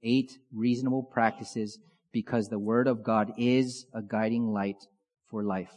Eight 0.02 0.38
reasonable 0.52 1.02
practices 1.02 1.78
because 2.12 2.48
the 2.48 2.58
Word 2.58 2.86
of 2.86 3.02
God 3.02 3.32
is 3.36 3.86
a 3.92 4.02
guiding 4.02 4.52
light 4.52 4.82
for 5.30 5.42
life. 5.42 5.72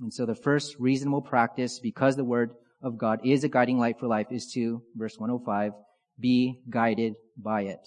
And 0.00 0.12
so 0.12 0.26
the 0.26 0.34
first 0.34 0.76
reasonable 0.78 1.22
practice, 1.22 1.78
because 1.78 2.16
the 2.16 2.24
Word 2.24 2.50
of 2.82 2.98
God 2.98 3.20
is 3.24 3.44
a 3.44 3.48
guiding 3.48 3.78
light 3.78 3.98
for 3.98 4.06
life, 4.06 4.26
is 4.30 4.50
to, 4.52 4.82
verse 4.94 5.16
105, 5.18 5.72
be 6.20 6.60
guided 6.68 7.14
by 7.36 7.62
it. 7.62 7.80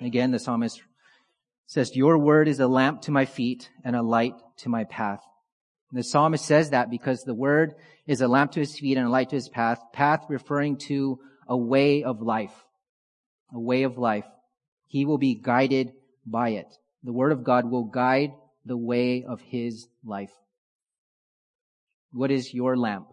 Again, 0.00 0.32
the 0.32 0.38
psalmist 0.38 0.82
says, 1.66 1.96
Your 1.96 2.18
word 2.18 2.48
is 2.48 2.60
a 2.60 2.68
lamp 2.68 3.02
to 3.02 3.10
my 3.10 3.24
feet 3.24 3.70
and 3.84 3.96
a 3.96 4.02
light 4.02 4.34
to 4.58 4.68
my 4.68 4.84
path. 4.84 5.20
The 5.92 6.02
psalmist 6.02 6.44
says 6.44 6.70
that 6.70 6.90
because 6.90 7.22
the 7.22 7.34
word 7.34 7.74
is 8.06 8.20
a 8.20 8.28
lamp 8.28 8.52
to 8.52 8.60
his 8.60 8.78
feet 8.78 8.96
and 8.96 9.06
a 9.06 9.10
light 9.10 9.30
to 9.30 9.36
his 9.36 9.48
path, 9.48 9.78
path 9.92 10.24
referring 10.28 10.78
to 10.88 11.20
a 11.46 11.56
way 11.56 12.02
of 12.02 12.20
life. 12.20 12.54
A 13.52 13.60
way 13.60 13.84
of 13.84 13.96
life. 13.96 14.26
He 14.88 15.04
will 15.04 15.18
be 15.18 15.34
guided 15.34 15.92
by 16.26 16.50
it. 16.50 16.66
The 17.04 17.12
word 17.12 17.32
of 17.32 17.44
God 17.44 17.70
will 17.70 17.84
guide 17.84 18.32
the 18.64 18.76
way 18.76 19.24
of 19.24 19.40
his 19.40 19.86
life. 20.04 20.32
What 22.12 22.30
is 22.30 22.52
your 22.52 22.76
lamp 22.76 23.08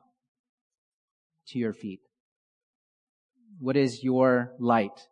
to 1.50 1.60
your 1.60 1.74
feet? 1.74 2.00
What 3.60 3.78
is 3.78 4.04
your 4.04 4.54
light 4.60 5.08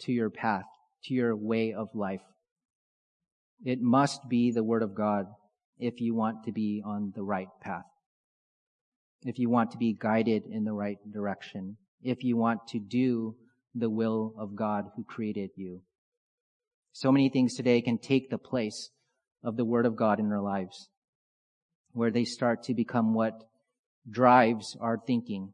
to 0.00 0.12
your 0.12 0.30
path, 0.30 0.66
to 1.06 1.14
your 1.14 1.34
way 1.34 1.72
of 1.72 1.88
life. 1.94 2.22
It 3.64 3.80
must 3.80 4.28
be 4.28 4.50
the 4.50 4.64
Word 4.64 4.82
of 4.82 4.94
God 4.94 5.26
if 5.78 6.00
you 6.00 6.14
want 6.14 6.44
to 6.44 6.52
be 6.52 6.82
on 6.84 7.12
the 7.14 7.22
right 7.22 7.48
path. 7.60 7.84
If 9.22 9.38
you 9.38 9.48
want 9.48 9.72
to 9.72 9.78
be 9.78 9.96
guided 9.98 10.44
in 10.46 10.64
the 10.64 10.72
right 10.72 10.98
direction. 11.10 11.76
If 12.02 12.22
you 12.22 12.36
want 12.36 12.68
to 12.68 12.78
do 12.78 13.36
the 13.74 13.90
will 13.90 14.34
of 14.38 14.54
God 14.56 14.84
who 14.94 15.04
created 15.04 15.50
you. 15.56 15.82
So 16.92 17.12
many 17.12 17.28
things 17.28 17.54
today 17.54 17.82
can 17.82 17.98
take 17.98 18.30
the 18.30 18.38
place 18.38 18.90
of 19.42 19.56
the 19.56 19.64
Word 19.64 19.86
of 19.86 19.96
God 19.96 20.18
in 20.18 20.32
our 20.32 20.40
lives, 20.40 20.88
where 21.92 22.10
they 22.10 22.24
start 22.24 22.62
to 22.64 22.74
become 22.74 23.14
what 23.14 23.44
drives 24.08 24.76
our 24.80 24.98
thinking, 25.06 25.52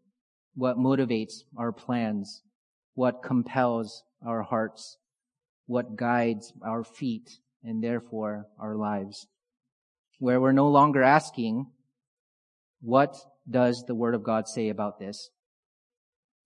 what 0.55 0.77
motivates 0.77 1.43
our 1.57 1.73
plans, 1.73 2.43
what 2.95 3.23
compels 3.23 4.03
our 4.25 4.43
hearts, 4.43 4.99
what 5.67 5.97
guides 5.97 6.53
our 6.65 6.85
feet 6.85 7.39
and 7.63 7.83
therefore 7.83 8.47
our 8.59 8.77
lives. 8.77 9.27
Where 10.19 10.41
we're 10.41 10.53
no 10.53 10.69
longer 10.69 11.03
asking, 11.03 11.67
what 12.81 13.17
does 13.49 13.85
the 13.87 13.95
Word 13.95 14.15
of 14.15 14.23
God 14.23 14.49
say 14.49 14.69
about 14.69 14.99
this? 14.99 15.31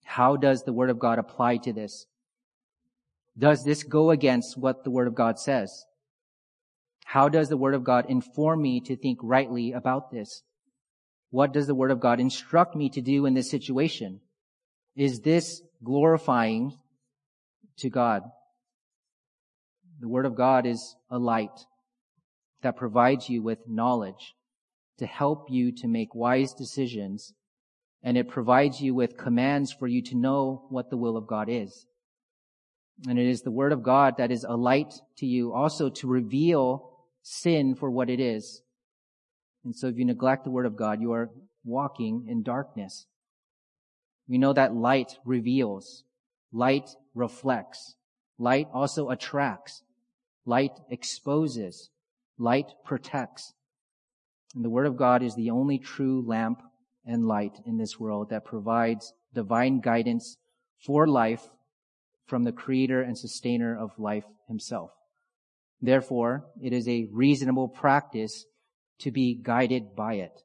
How 0.03 0.35
does 0.35 0.63
the 0.63 0.73
Word 0.73 0.89
of 0.89 0.99
God 0.99 1.19
apply 1.19 1.57
to 1.57 1.73
this? 1.73 2.05
Does 3.37 3.63
this 3.63 3.83
go 3.83 4.11
against 4.11 4.57
what 4.57 4.83
the 4.83 4.91
Word 4.91 5.07
of 5.07 5.15
God 5.15 5.39
says? 5.39 5.85
How 7.05 7.29
does 7.29 7.49
the 7.49 7.57
Word 7.57 7.75
of 7.75 7.83
God 7.83 8.05
inform 8.09 8.61
me 8.61 8.79
to 8.81 8.95
think 8.95 9.19
rightly 9.21 9.71
about 9.71 10.11
this? 10.11 10.43
What 11.29 11.53
does 11.53 11.67
the 11.67 11.75
Word 11.75 11.91
of 11.91 11.99
God 11.99 12.19
instruct 12.19 12.75
me 12.75 12.89
to 12.89 13.01
do 13.01 13.25
in 13.25 13.33
this 13.33 13.51
situation? 13.51 14.21
Is 14.95 15.21
this 15.21 15.61
glorifying 15.83 16.73
to 17.77 17.89
God. 17.89 18.23
The 19.99 20.07
Word 20.07 20.25
of 20.25 20.35
God 20.35 20.65
is 20.65 20.95
a 21.09 21.17
light 21.17 21.65
that 22.61 22.75
provides 22.75 23.29
you 23.29 23.41
with 23.41 23.59
knowledge 23.67 24.35
to 24.99 25.05
help 25.05 25.47
you 25.49 25.71
to 25.71 25.87
make 25.87 26.13
wise 26.13 26.53
decisions, 26.53 27.33
and 28.03 28.17
it 28.17 28.27
provides 28.27 28.79
you 28.81 28.93
with 28.93 29.17
commands 29.17 29.73
for 29.73 29.87
you 29.87 30.01
to 30.03 30.15
know 30.15 30.65
what 30.69 30.89
the 30.89 30.97
will 30.97 31.17
of 31.17 31.27
God 31.27 31.49
is. 31.49 31.87
And 33.07 33.17
it 33.17 33.27
is 33.27 33.41
the 33.41 33.51
Word 33.51 33.71
of 33.71 33.83
God 33.83 34.15
that 34.17 34.31
is 34.31 34.43
a 34.43 34.55
light 34.55 34.93
to 35.17 35.25
you 35.25 35.53
also 35.53 35.89
to 35.89 36.07
reveal 36.07 36.91
sin 37.21 37.75
for 37.75 37.89
what 37.89 38.09
it 38.09 38.19
is. 38.19 38.61
And 39.63 39.75
so 39.75 39.87
if 39.87 39.97
you 39.97 40.05
neglect 40.05 40.43
the 40.43 40.51
Word 40.51 40.65
of 40.65 40.77
God, 40.77 41.01
you 41.01 41.11
are 41.11 41.29
walking 41.63 42.25
in 42.27 42.43
darkness. 42.43 43.05
We 44.27 44.37
know 44.37 44.53
that 44.53 44.75
light 44.75 45.17
reveals, 45.25 46.03
light 46.51 46.89
reflects, 47.13 47.95
light 48.39 48.67
also 48.73 49.09
attracts, 49.09 49.83
light 50.47 50.79
exposes, 50.89 51.89
light 52.39 52.71
protects. 52.85 53.53
And 54.55 54.63
the 54.63 54.69
Word 54.69 54.87
of 54.87 54.97
God 54.97 55.21
is 55.21 55.35
the 55.35 55.51
only 55.51 55.77
true 55.77 56.23
lamp 56.25 56.61
and 57.05 57.27
light 57.27 57.59
in 57.65 57.77
this 57.77 57.99
world 57.99 58.29
that 58.29 58.45
provides 58.45 59.13
divine 59.33 59.81
guidance 59.81 60.37
for 60.85 61.05
life 61.05 61.43
from 62.25 62.43
the 62.43 62.51
creator 62.51 63.01
and 63.01 63.17
sustainer 63.17 63.77
of 63.77 63.91
life 63.99 64.25
himself. 64.47 64.91
Therefore, 65.81 66.45
it 66.61 66.73
is 66.73 66.87
a 66.87 67.07
reasonable 67.11 67.67
practice 67.67 68.45
to 68.99 69.11
be 69.11 69.39
guided 69.41 69.95
by 69.95 70.15
it. 70.15 70.41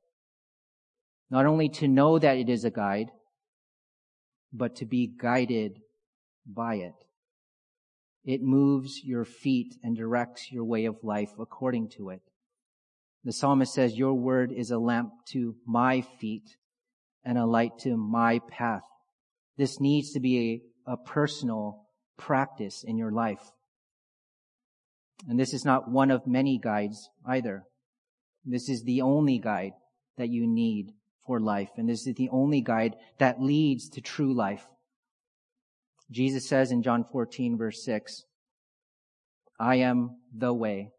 Not 1.30 1.46
only 1.46 1.68
to 1.70 1.88
know 1.88 2.18
that 2.18 2.36
it 2.36 2.48
is 2.48 2.64
a 2.64 2.70
guide, 2.70 3.10
but 4.52 4.76
to 4.76 4.84
be 4.84 5.06
guided 5.06 5.80
by 6.46 6.74
it. 6.74 6.94
It 8.24 8.42
moves 8.42 9.00
your 9.04 9.24
feet 9.24 9.74
and 9.82 9.96
directs 9.96 10.52
your 10.52 10.64
way 10.64 10.84
of 10.84 11.02
life 11.02 11.32
according 11.38 11.90
to 11.96 12.10
it. 12.10 12.20
The 13.24 13.32
psalmist 13.32 13.74
says, 13.74 13.96
your 13.96 14.14
word 14.14 14.52
is 14.52 14.70
a 14.70 14.78
lamp 14.78 15.12
to 15.30 15.56
my 15.66 16.02
feet 16.20 16.56
and 17.24 17.38
a 17.38 17.46
light 17.46 17.78
to 17.80 17.96
my 17.96 18.40
path. 18.48 18.82
This 19.56 19.80
needs 19.80 20.12
to 20.12 20.20
be 20.20 20.62
a, 20.86 20.92
a 20.92 20.96
personal 20.96 21.86
practice 22.16 22.84
in 22.84 22.96
your 22.96 23.12
life. 23.12 23.42
And 25.28 25.38
this 25.38 25.54
is 25.54 25.64
not 25.64 25.90
one 25.90 26.10
of 26.10 26.26
many 26.26 26.58
guides 26.58 27.08
either. 27.24 27.64
This 28.44 28.68
is 28.68 28.82
the 28.82 29.02
only 29.02 29.38
guide 29.38 29.72
that 30.16 30.30
you 30.30 30.46
need 30.46 30.92
for 31.26 31.38
life. 31.38 31.70
And 31.76 31.88
this 31.88 32.06
is 32.06 32.14
the 32.14 32.28
only 32.30 32.60
guide 32.60 32.96
that 33.18 33.40
leads 33.40 33.88
to 33.90 34.00
true 34.00 34.34
life. 34.34 34.66
Jesus 36.12 36.46
says 36.46 36.70
in 36.70 36.82
John 36.82 37.04
14 37.10 37.56
verse 37.56 37.82
6, 37.84 38.24
I 39.58 39.76
am 39.76 40.18
the 40.36 40.52
way, 40.52 40.90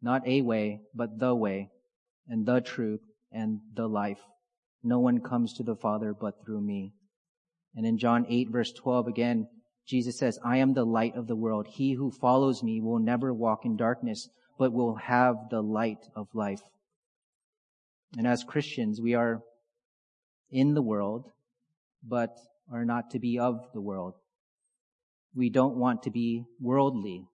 not 0.00 0.26
a 0.26 0.42
way, 0.42 0.80
but 0.94 1.18
the 1.18 1.34
way 1.34 1.70
and 2.28 2.44
the 2.44 2.60
truth 2.60 3.00
and 3.30 3.60
the 3.74 3.86
life. 3.86 4.18
No 4.82 4.98
one 4.98 5.20
comes 5.20 5.54
to 5.54 5.62
the 5.62 5.76
Father 5.76 6.14
but 6.18 6.44
through 6.44 6.60
me. 6.60 6.92
And 7.76 7.86
in 7.86 7.98
John 7.98 8.26
8 8.28 8.50
verse 8.50 8.72
12 8.72 9.06
again, 9.06 9.48
Jesus 9.86 10.18
says, 10.18 10.38
I 10.44 10.58
am 10.58 10.74
the 10.74 10.84
light 10.84 11.16
of 11.16 11.26
the 11.26 11.36
world. 11.36 11.66
He 11.68 11.92
who 11.94 12.10
follows 12.10 12.62
me 12.62 12.80
will 12.80 12.98
never 12.98 13.32
walk 13.32 13.64
in 13.64 13.76
darkness, 13.76 14.28
but 14.58 14.72
will 14.72 14.96
have 14.96 15.36
the 15.50 15.62
light 15.62 16.08
of 16.14 16.28
life. 16.34 16.62
And 18.16 18.26
as 18.26 18.44
Christians, 18.44 19.00
we 19.00 19.14
are 19.14 19.42
in 20.50 20.74
the 20.74 20.82
world, 20.82 21.30
but 22.02 22.36
are 22.72 22.84
not 22.84 23.10
to 23.10 23.18
be 23.18 23.38
of 23.38 23.60
the 23.74 23.80
world. 23.80 24.14
We 25.34 25.50
don't 25.50 25.76
want 25.76 26.02
to 26.04 26.10
be 26.10 26.44
worldly, 26.60 27.26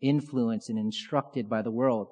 influenced 0.00 0.68
and 0.68 0.78
instructed 0.78 1.48
by 1.48 1.62
the 1.62 1.70
world, 1.70 2.08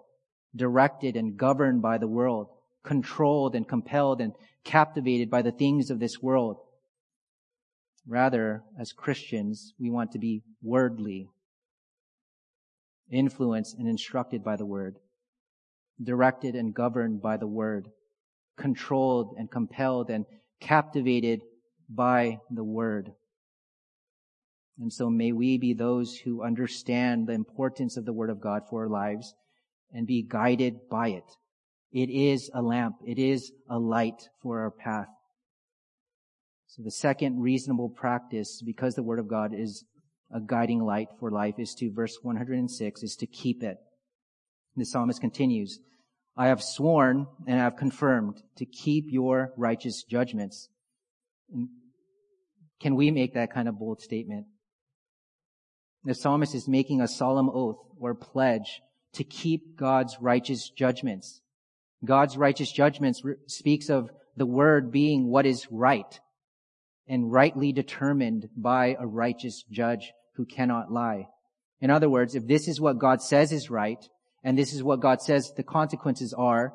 directed 0.54 1.16
and 1.16 1.36
governed 1.36 1.82
by 1.82 1.98
the 1.98 2.06
world, 2.06 2.48
controlled 2.84 3.54
and 3.54 3.68
compelled 3.68 4.20
and 4.20 4.32
captivated 4.64 5.30
by 5.30 5.42
the 5.42 5.52
things 5.52 5.90
of 5.90 5.98
this 5.98 6.22
world. 6.22 6.58
Rather, 8.06 8.62
as 8.78 8.92
Christians, 8.92 9.74
we 9.78 9.90
want 9.90 10.12
to 10.12 10.18
be 10.18 10.42
wordly, 10.62 11.28
influenced 13.10 13.76
and 13.76 13.88
instructed 13.88 14.42
by 14.44 14.56
the 14.56 14.66
word, 14.66 14.96
directed 16.02 16.54
and 16.54 16.74
governed 16.74 17.20
by 17.20 17.36
the 17.36 17.46
word, 17.46 17.88
controlled 18.56 19.34
and 19.38 19.50
compelled 19.50 20.08
and 20.08 20.24
captivated 20.60 21.42
by 21.88 22.38
the 22.50 22.64
word. 22.64 23.12
And 24.78 24.92
so 24.92 25.10
may 25.10 25.32
we 25.32 25.58
be 25.58 25.72
those 25.72 26.16
who 26.16 26.42
understand 26.42 27.26
the 27.26 27.32
importance 27.32 27.96
of 27.96 28.04
the 28.04 28.12
word 28.12 28.30
of 28.30 28.40
God 28.40 28.62
for 28.68 28.82
our 28.82 28.88
lives 28.88 29.34
and 29.92 30.06
be 30.06 30.22
guided 30.22 30.88
by 30.88 31.08
it. 31.08 31.24
It 31.90 32.10
is 32.10 32.50
a 32.54 32.62
lamp. 32.62 32.96
It 33.06 33.18
is 33.18 33.50
a 33.68 33.78
light 33.78 34.28
for 34.42 34.60
our 34.60 34.70
path. 34.70 35.08
So 36.66 36.82
the 36.82 36.90
second 36.90 37.40
reasonable 37.40 37.88
practice, 37.88 38.62
because 38.64 38.94
the 38.94 39.02
word 39.02 39.18
of 39.18 39.26
God 39.26 39.52
is 39.54 39.84
a 40.30 40.40
guiding 40.40 40.84
light 40.84 41.08
for 41.18 41.30
life, 41.30 41.54
is 41.58 41.74
to, 41.76 41.90
verse 41.90 42.18
106, 42.20 43.02
is 43.02 43.16
to 43.16 43.26
keep 43.26 43.62
it. 43.62 43.78
The 44.76 44.84
psalmist 44.84 45.20
continues, 45.20 45.80
I 46.36 46.48
have 46.48 46.62
sworn 46.62 47.26
and 47.48 47.58
I 47.58 47.64
have 47.64 47.76
confirmed 47.76 48.42
to 48.58 48.66
keep 48.66 49.06
your 49.08 49.52
righteous 49.56 50.04
judgments. 50.04 50.68
Can 52.80 52.94
we 52.94 53.10
make 53.10 53.34
that 53.34 53.52
kind 53.52 53.68
of 53.68 53.78
bold 53.78 54.00
statement? 54.00 54.46
The 56.04 56.14
psalmist 56.14 56.54
is 56.54 56.68
making 56.68 57.00
a 57.00 57.08
solemn 57.08 57.50
oath 57.52 57.78
or 57.98 58.14
pledge 58.14 58.80
to 59.14 59.24
keep 59.24 59.76
God's 59.76 60.16
righteous 60.20 60.70
judgments. 60.70 61.40
God's 62.04 62.36
righteous 62.36 62.70
judgments 62.70 63.22
speaks 63.46 63.88
of 63.88 64.10
the 64.36 64.46
word 64.46 64.92
being 64.92 65.26
what 65.26 65.46
is 65.46 65.66
right 65.70 66.20
and 67.08 67.32
rightly 67.32 67.72
determined 67.72 68.48
by 68.56 68.96
a 68.98 69.06
righteous 69.06 69.64
judge 69.70 70.12
who 70.36 70.44
cannot 70.44 70.92
lie. 70.92 71.26
In 71.80 71.90
other 71.90 72.08
words, 72.08 72.34
if 72.34 72.46
this 72.46 72.68
is 72.68 72.80
what 72.80 72.98
God 72.98 73.22
says 73.22 73.50
is 73.50 73.70
right, 73.70 73.98
and 74.44 74.56
this 74.56 74.72
is 74.72 74.82
what 74.82 75.00
God 75.00 75.20
says 75.20 75.52
the 75.56 75.62
consequences 75.64 76.32
are, 76.32 76.74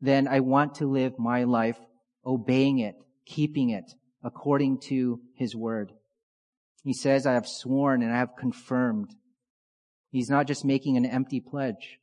then 0.00 0.26
I 0.28 0.40
want 0.40 0.76
to 0.76 0.90
live 0.90 1.18
my 1.18 1.44
life 1.44 1.78
obeying 2.24 2.78
it, 2.78 2.94
keeping 3.26 3.70
it 3.70 3.92
according 4.22 4.78
to 4.88 5.20
His 5.36 5.54
word. 5.54 5.92
He 6.84 6.92
says, 6.92 7.26
I 7.26 7.34
have 7.34 7.46
sworn 7.46 8.02
and 8.02 8.12
I 8.12 8.18
have 8.18 8.36
confirmed. 8.38 9.10
He's 10.10 10.28
not 10.28 10.46
just 10.46 10.64
making 10.64 10.96
an 10.96 11.06
empty 11.06 11.40
pledge. 11.40 11.98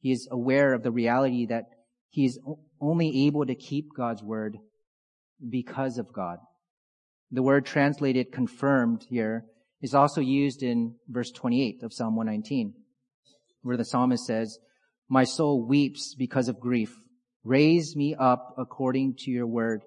He 0.00 0.12
is 0.12 0.28
aware 0.30 0.72
of 0.72 0.82
the 0.82 0.92
reality 0.92 1.46
that 1.46 1.64
he 2.10 2.24
is 2.24 2.38
only 2.80 3.26
able 3.26 3.44
to 3.46 3.54
keep 3.54 3.88
God's 3.96 4.22
word 4.22 4.56
because 5.48 5.98
of 5.98 6.12
God. 6.12 6.38
The 7.30 7.42
word 7.42 7.66
translated 7.66 8.32
confirmed 8.32 9.04
here 9.08 9.44
is 9.82 9.94
also 9.94 10.20
used 10.20 10.62
in 10.62 10.94
verse 11.08 11.30
28 11.30 11.82
of 11.82 11.92
Psalm 11.92 12.16
119, 12.16 12.74
where 13.62 13.76
the 13.76 13.84
psalmist 13.84 14.24
says, 14.24 14.58
My 15.08 15.24
soul 15.24 15.66
weeps 15.66 16.14
because 16.16 16.48
of 16.48 16.60
grief. 16.60 16.96
Raise 17.44 17.94
me 17.94 18.14
up 18.18 18.54
according 18.56 19.14
to 19.18 19.30
your 19.30 19.46
word. 19.46 19.82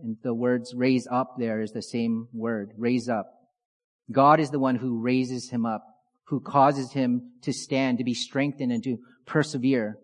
And 0.00 0.16
the 0.22 0.34
words 0.34 0.74
raise 0.74 1.06
up 1.10 1.34
there 1.38 1.60
is 1.60 1.72
the 1.72 1.82
same 1.82 2.28
word, 2.32 2.72
raise 2.76 3.08
up. 3.08 3.26
God 4.10 4.40
is 4.40 4.50
the 4.50 4.58
one 4.58 4.76
who 4.76 5.00
raises 5.00 5.50
him 5.50 5.66
up, 5.66 5.84
who 6.24 6.40
causes 6.40 6.92
him 6.92 7.32
to 7.42 7.52
stand, 7.52 7.98
to 7.98 8.04
be 8.04 8.14
strengthened 8.14 8.72
and 8.72 8.82
to 8.84 8.98
persevere. 9.26 9.98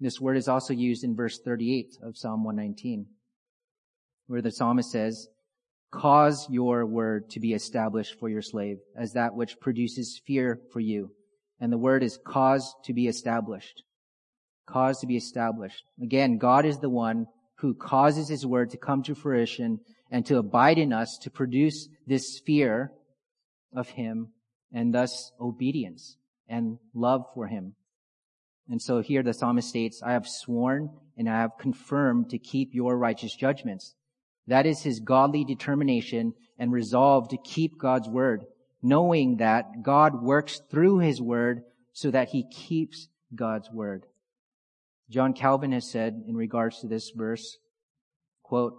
This 0.00 0.20
word 0.20 0.36
is 0.36 0.48
also 0.48 0.74
used 0.74 1.04
in 1.04 1.16
verse 1.16 1.38
38 1.38 1.98
of 2.02 2.16
Psalm 2.16 2.44
119, 2.44 3.06
where 4.26 4.42
the 4.42 4.50
psalmist 4.50 4.90
says, 4.90 5.28
Cause 5.90 6.46
your 6.50 6.84
word 6.84 7.30
to 7.30 7.40
be 7.40 7.54
established 7.54 8.18
for 8.18 8.28
your 8.28 8.42
slave 8.42 8.78
as 8.98 9.12
that 9.12 9.34
which 9.34 9.58
produces 9.60 10.20
fear 10.26 10.60
for 10.72 10.80
you. 10.80 11.10
And 11.58 11.72
the 11.72 11.78
word 11.78 12.02
is 12.02 12.18
cause 12.26 12.74
to 12.84 12.92
be 12.92 13.06
established. 13.06 13.82
Cause 14.68 14.98
to 15.00 15.06
be 15.06 15.16
established. 15.16 15.84
Again, 16.02 16.36
God 16.36 16.66
is 16.66 16.78
the 16.80 16.90
one 16.90 17.26
who 17.58 17.74
causes 17.74 18.28
his 18.28 18.46
word 18.46 18.70
to 18.70 18.76
come 18.76 19.02
to 19.02 19.14
fruition 19.14 19.80
and 20.10 20.24
to 20.26 20.38
abide 20.38 20.78
in 20.78 20.92
us 20.92 21.18
to 21.22 21.30
produce 21.30 21.88
this 22.06 22.40
fear 22.44 22.92
of 23.74 23.88
him 23.90 24.28
and 24.72 24.94
thus 24.94 25.32
obedience 25.40 26.16
and 26.48 26.78
love 26.94 27.24
for 27.34 27.46
him. 27.46 27.74
And 28.68 28.82
so 28.82 29.00
here 29.00 29.22
the 29.22 29.32
psalmist 29.32 29.68
states, 29.68 30.02
I 30.04 30.12
have 30.12 30.26
sworn 30.26 30.90
and 31.16 31.28
I 31.28 31.40
have 31.40 31.58
confirmed 31.58 32.30
to 32.30 32.38
keep 32.38 32.70
your 32.72 32.96
righteous 32.98 33.34
judgments. 33.34 33.94
That 34.46 34.66
is 34.66 34.82
his 34.82 35.00
godly 35.00 35.44
determination 35.44 36.34
and 36.58 36.72
resolve 36.72 37.28
to 37.28 37.38
keep 37.38 37.78
God's 37.78 38.08
word, 38.08 38.44
knowing 38.82 39.36
that 39.38 39.82
God 39.82 40.22
works 40.22 40.60
through 40.70 40.98
his 40.98 41.20
word 41.20 41.62
so 41.92 42.10
that 42.10 42.28
he 42.28 42.48
keeps 42.48 43.08
God's 43.34 43.70
word. 43.70 44.04
John 45.08 45.32
Calvin 45.32 45.72
has 45.72 45.90
said 45.90 46.22
in 46.26 46.36
regards 46.36 46.80
to 46.80 46.88
this 46.88 47.10
verse, 47.14 47.58
quote, 48.42 48.74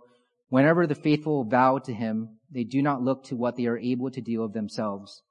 whenever 0.50 0.86
the 0.86 0.96
faithful 0.96 1.46
vow 1.46 1.78
to 1.80 1.94
him, 1.94 2.40
they 2.52 2.64
do 2.64 2.82
not 2.82 3.02
look 3.02 3.24
to 3.26 3.36
what 3.36 3.56
they 3.56 3.66
are 3.66 3.78
able 3.78 4.12
to 4.12 4.22
do 4.22 4.44
of 4.44 4.54
themselves, 4.54 5.22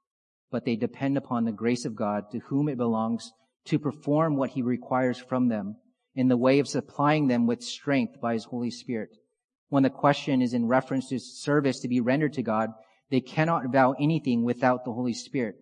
but 0.50 0.64
they 0.64 0.76
depend 0.76 1.16
upon 1.16 1.44
the 1.44 1.52
grace 1.52 1.84
of 1.84 1.96
God 1.96 2.24
to 2.32 2.38
whom 2.38 2.68
it 2.68 2.78
belongs 2.78 3.32
to 3.66 3.78
perform 3.78 4.36
what 4.36 4.50
he 4.50 4.62
requires 4.62 5.18
from 5.18 5.48
them 5.48 5.76
in 6.14 6.28
the 6.28 6.36
way 6.36 6.58
of 6.58 6.68
supplying 6.68 7.28
them 7.28 7.46
with 7.46 7.62
strength 7.62 8.20
by 8.20 8.32
his 8.32 8.44
Holy 8.44 8.70
Spirit. 8.70 9.10
When 9.68 9.82
the 9.82 9.90
question 9.90 10.40
is 10.40 10.54
in 10.54 10.66
reference 10.66 11.08
to 11.08 11.18
service 11.18 11.80
to 11.80 11.88
be 11.88 12.00
rendered 12.00 12.32
to 12.34 12.42
God, 12.42 12.70
they 13.10 13.20
cannot 13.20 13.70
vow 13.70 13.94
anything 14.00 14.44
without 14.44 14.84
the 14.84 14.92
Holy 14.92 15.12
Spirit. 15.12 15.56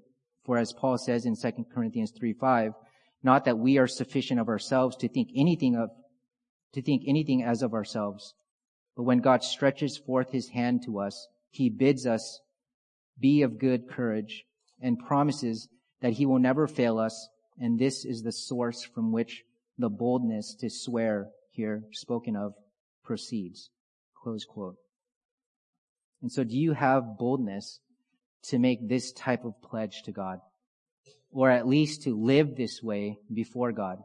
For 0.44 0.59
as 0.59 0.73
Paul 0.73 0.99
says 0.99 1.25
in 1.25 1.35
2 1.37 1.64
Corinthians 1.75 2.12
3, 2.16 2.35
5, 2.35 2.73
not 3.24 3.46
that 3.46 3.58
we 3.58 3.78
are 3.78 3.87
sufficient 3.87 4.38
of 4.38 4.48
ourselves 4.48 4.96
to 4.96 5.08
think 5.08 5.30
anything 5.34 5.74
of, 5.76 5.90
to 6.74 6.82
think 6.82 7.02
anything 7.06 7.42
as 7.42 7.62
of 7.62 7.72
ourselves, 7.72 8.34
But 8.96 9.04
when 9.04 9.18
God 9.18 9.42
stretches 9.42 9.96
forth 9.96 10.30
his 10.30 10.48
hand 10.50 10.82
to 10.84 11.00
us, 11.00 11.28
he 11.50 11.68
bids 11.68 12.06
us 12.06 12.40
be 13.18 13.42
of 13.42 13.58
good 13.58 13.88
courage 13.88 14.44
and 14.80 14.98
promises 14.98 15.68
that 16.00 16.14
he 16.14 16.26
will 16.26 16.38
never 16.38 16.66
fail 16.66 16.98
us. 16.98 17.28
And 17.58 17.78
this 17.78 18.04
is 18.04 18.22
the 18.22 18.32
source 18.32 18.82
from 18.82 19.12
which 19.12 19.44
the 19.78 19.88
boldness 19.88 20.54
to 20.60 20.68
swear 20.70 21.28
here 21.50 21.84
spoken 21.92 22.37
of 22.37 22.54
proceeds. 23.04 23.70
Close 24.22 24.44
quote. 24.44 24.76
And 26.22 26.32
so 26.32 26.42
do 26.42 26.56
you 26.56 26.72
have 26.72 27.18
boldness 27.18 27.80
to 28.44 28.58
make 28.58 28.88
this 28.88 29.12
type 29.12 29.44
of 29.44 29.60
pledge 29.62 30.02
to 30.04 30.12
God? 30.12 30.40
Or 31.35 31.51
at 31.51 31.66
least 31.66 32.03
to 32.03 32.16
live 32.16 32.55
this 32.55 32.81
way 32.81 33.18
before 33.33 33.73
God? 33.73 33.99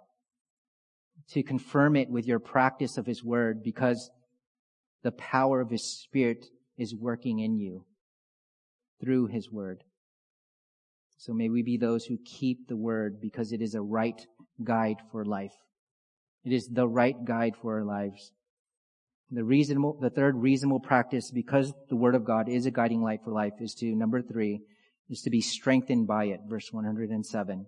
To 1.33 1.43
confirm 1.43 1.95
it 1.95 2.09
with 2.09 2.25
your 2.25 2.39
practice 2.39 2.97
of 2.97 3.05
His 3.05 3.23
Word 3.23 3.61
because 3.63 4.09
the 5.03 5.11
power 5.11 5.61
of 5.61 5.69
His 5.69 6.01
Spirit 6.01 6.47
is 6.75 6.95
working 6.95 7.37
in 7.39 7.59
you 7.59 7.85
through 8.99 9.27
His 9.27 9.51
Word. 9.51 9.83
So 11.17 11.31
may 11.33 11.49
we 11.49 11.61
be 11.61 11.77
those 11.77 12.05
who 12.05 12.17
keep 12.25 12.67
the 12.67 12.77
Word 12.77 13.21
because 13.21 13.51
it 13.51 13.61
is 13.61 13.75
a 13.75 13.81
right 13.81 14.19
guide 14.63 14.97
for 15.11 15.23
life. 15.23 15.53
It 16.43 16.51
is 16.51 16.67
the 16.67 16.87
right 16.87 17.15
guide 17.23 17.53
for 17.61 17.77
our 17.77 17.85
lives. 17.85 18.31
The 19.29 19.43
reasonable, 19.43 19.99
the 20.01 20.09
third 20.09 20.35
reasonable 20.35 20.79
practice, 20.79 21.29
because 21.29 21.71
the 21.89 21.95
Word 21.95 22.15
of 22.15 22.25
God 22.25 22.49
is 22.49 22.65
a 22.65 22.71
guiding 22.71 23.03
light 23.03 23.19
for 23.23 23.31
life, 23.31 23.53
is 23.59 23.75
to, 23.75 23.93
number 23.93 24.23
three, 24.23 24.61
is 25.09 25.21
to 25.21 25.29
be 25.29 25.41
strengthened 25.41 26.07
by 26.07 26.25
it. 26.25 26.41
Verse 26.47 26.71
107. 26.71 27.65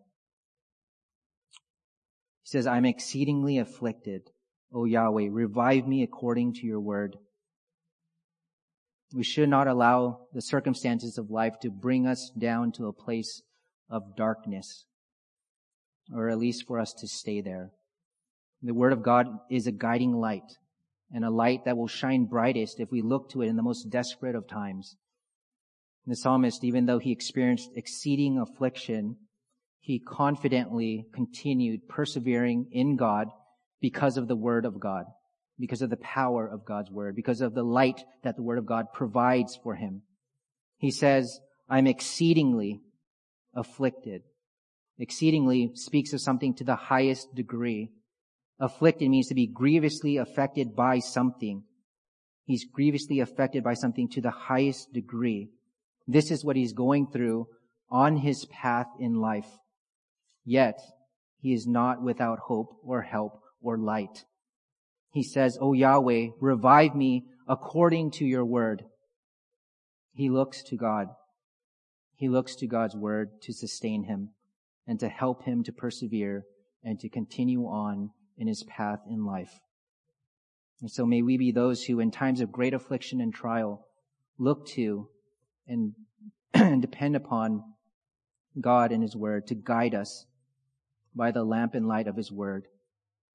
He 2.43 2.47
says, 2.47 2.67
I'm 2.67 2.85
exceedingly 2.85 3.57
afflicted. 3.57 4.29
O 4.73 4.85
Yahweh, 4.85 5.27
revive 5.31 5.87
me 5.87 6.03
according 6.03 6.53
to 6.53 6.65
your 6.65 6.79
word. 6.79 7.17
We 9.13 9.23
should 9.23 9.49
not 9.49 9.67
allow 9.67 10.27
the 10.33 10.41
circumstances 10.41 11.17
of 11.17 11.29
life 11.29 11.59
to 11.61 11.69
bring 11.69 12.07
us 12.07 12.31
down 12.37 12.71
to 12.73 12.87
a 12.87 12.93
place 12.93 13.41
of 13.89 14.15
darkness, 14.15 14.85
or 16.15 16.29
at 16.29 16.37
least 16.37 16.65
for 16.65 16.79
us 16.79 16.93
to 16.93 17.07
stay 17.07 17.41
there. 17.41 17.71
The 18.61 18.73
Word 18.73 18.93
of 18.93 19.03
God 19.03 19.27
is 19.49 19.67
a 19.67 19.71
guiding 19.71 20.13
light, 20.13 20.57
and 21.11 21.25
a 21.25 21.29
light 21.29 21.65
that 21.65 21.75
will 21.75 21.87
shine 21.87 22.25
brightest 22.25 22.79
if 22.79 22.89
we 22.89 23.01
look 23.01 23.29
to 23.31 23.41
it 23.41 23.47
in 23.47 23.57
the 23.57 23.63
most 23.63 23.89
desperate 23.89 24.35
of 24.35 24.47
times. 24.47 24.95
The 26.07 26.15
psalmist, 26.15 26.63
even 26.63 26.85
though 26.85 26.99
he 26.99 27.11
experienced 27.11 27.71
exceeding 27.75 28.39
affliction, 28.39 29.17
he 29.79 29.99
confidently 29.99 31.05
continued 31.13 31.87
persevering 31.87 32.67
in 32.71 32.95
God 32.95 33.27
because 33.79 34.17
of 34.17 34.27
the 34.27 34.35
Word 34.35 34.65
of 34.65 34.79
God 34.79 35.05
because 35.61 35.83
of 35.83 35.91
the 35.91 35.97
power 35.97 36.45
of 36.47 36.65
God's 36.65 36.91
word, 36.91 37.15
because 37.15 37.39
of 37.39 37.53
the 37.53 37.63
light 37.63 38.03
that 38.23 38.35
the 38.35 38.41
word 38.41 38.57
of 38.57 38.65
God 38.65 38.87
provides 38.93 39.57
for 39.63 39.75
him. 39.75 40.01
He 40.77 40.91
says, 40.91 41.39
I'm 41.69 41.87
exceedingly 41.87 42.81
afflicted. 43.53 44.23
Exceedingly 44.97 45.71
speaks 45.75 46.11
of 46.13 46.19
something 46.19 46.55
to 46.55 46.63
the 46.63 46.75
highest 46.75 47.33
degree. 47.35 47.91
Afflicted 48.59 49.09
means 49.09 49.27
to 49.27 49.35
be 49.35 49.47
grievously 49.47 50.17
affected 50.17 50.75
by 50.75 50.99
something. 50.99 51.63
He's 52.45 52.65
grievously 52.65 53.19
affected 53.19 53.63
by 53.63 53.75
something 53.75 54.09
to 54.09 54.21
the 54.21 54.31
highest 54.31 54.91
degree. 54.91 55.49
This 56.11 56.31
is 56.31 56.43
what 56.43 56.55
he's 56.55 56.73
going 56.73 57.07
through 57.11 57.47
on 57.89 58.17
his 58.17 58.45
path 58.45 58.87
in 58.99 59.19
life. 59.19 59.47
Yet, 60.45 60.79
he 61.39 61.53
is 61.53 61.67
not 61.67 62.01
without 62.01 62.39
hope 62.39 62.77
or 62.83 63.01
help 63.01 63.39
or 63.61 63.77
light 63.77 64.25
he 65.11 65.23
says, 65.23 65.57
O 65.59 65.73
Yahweh, 65.73 66.29
revive 66.39 66.95
me 66.95 67.25
according 67.47 68.11
to 68.11 68.25
your 68.25 68.45
word. 68.45 68.83
He 70.13 70.29
looks 70.29 70.63
to 70.63 70.77
God. 70.77 71.07
He 72.15 72.29
looks 72.29 72.55
to 72.57 72.67
God's 72.67 72.95
word 72.95 73.41
to 73.41 73.53
sustain 73.53 74.05
him 74.05 74.29
and 74.87 74.99
to 74.99 75.09
help 75.09 75.43
him 75.43 75.63
to 75.63 75.73
persevere 75.73 76.45
and 76.83 76.99
to 76.99 77.09
continue 77.09 77.65
on 77.65 78.11
in 78.37 78.47
his 78.47 78.63
path 78.63 78.99
in 79.09 79.25
life. 79.25 79.59
And 80.81 80.89
so 80.89 81.05
may 81.05 81.21
we 81.21 81.37
be 81.37 81.51
those 81.51 81.83
who 81.83 81.99
in 81.99 82.11
times 82.11 82.41
of 82.41 82.51
great 82.51 82.73
affliction 82.73 83.19
and 83.21 83.33
trial 83.33 83.85
look 84.37 84.65
to 84.67 85.09
and, 85.71 85.93
and 86.53 86.81
depend 86.81 87.15
upon 87.15 87.63
God 88.59 88.91
and 88.91 89.01
his 89.01 89.15
word 89.15 89.47
to 89.47 89.55
guide 89.55 89.95
us 89.95 90.25
by 91.15 91.31
the 91.31 91.43
lamp 91.43 91.73
and 91.73 91.87
light 91.87 92.07
of 92.07 92.15
his 92.17 92.31
word 92.31 92.67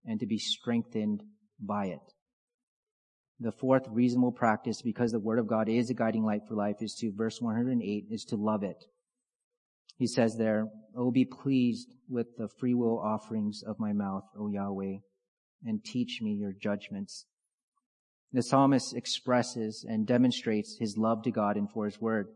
and 0.05 0.21
to 0.21 0.27
be 0.27 0.39
strengthened 0.39 1.23
by 1.59 1.87
it. 1.87 2.13
The 3.41 3.53
fourth 3.53 3.87
reasonable 3.89 4.33
practice, 4.33 4.81
because 4.81 5.13
the 5.13 5.19
Word 5.19 5.39
of 5.39 5.47
God 5.47 5.69
is 5.69 5.91
a 5.91 5.95
guiding 5.95 6.25
light 6.25 6.43
for 6.49 6.55
life, 6.55 6.77
is 6.81 6.95
to, 7.01 7.13
verse 7.13 7.39
108, 7.41 8.07
is 8.11 8.25
to 8.27 8.37
love 8.37 8.63
it. 8.63 8.83
He 9.99 10.07
says 10.07 10.37
there, 10.37 10.69
Oh, 10.97 11.11
be 11.11 11.27
pleased 11.27 11.95
with 12.09 12.29
the 12.39 12.49
freewill 12.49 12.99
offerings 12.99 13.63
of 13.63 13.79
my 13.79 13.93
mouth, 13.93 14.25
O 14.39 14.49
Yahweh, 14.49 14.99
and 15.67 15.85
teach 15.85 16.21
me 16.23 16.33
your 16.33 16.53
judgments. 16.53 17.27
The 18.33 18.43
psalmist 18.43 18.95
expresses 18.95 19.85
and 19.89 20.07
demonstrates 20.07 20.77
his 20.79 20.97
love 20.97 21.23
to 21.23 21.31
God 21.31 21.57
and 21.57 21.71
for 21.71 21.85
his 21.85 22.01
word. 22.01 22.29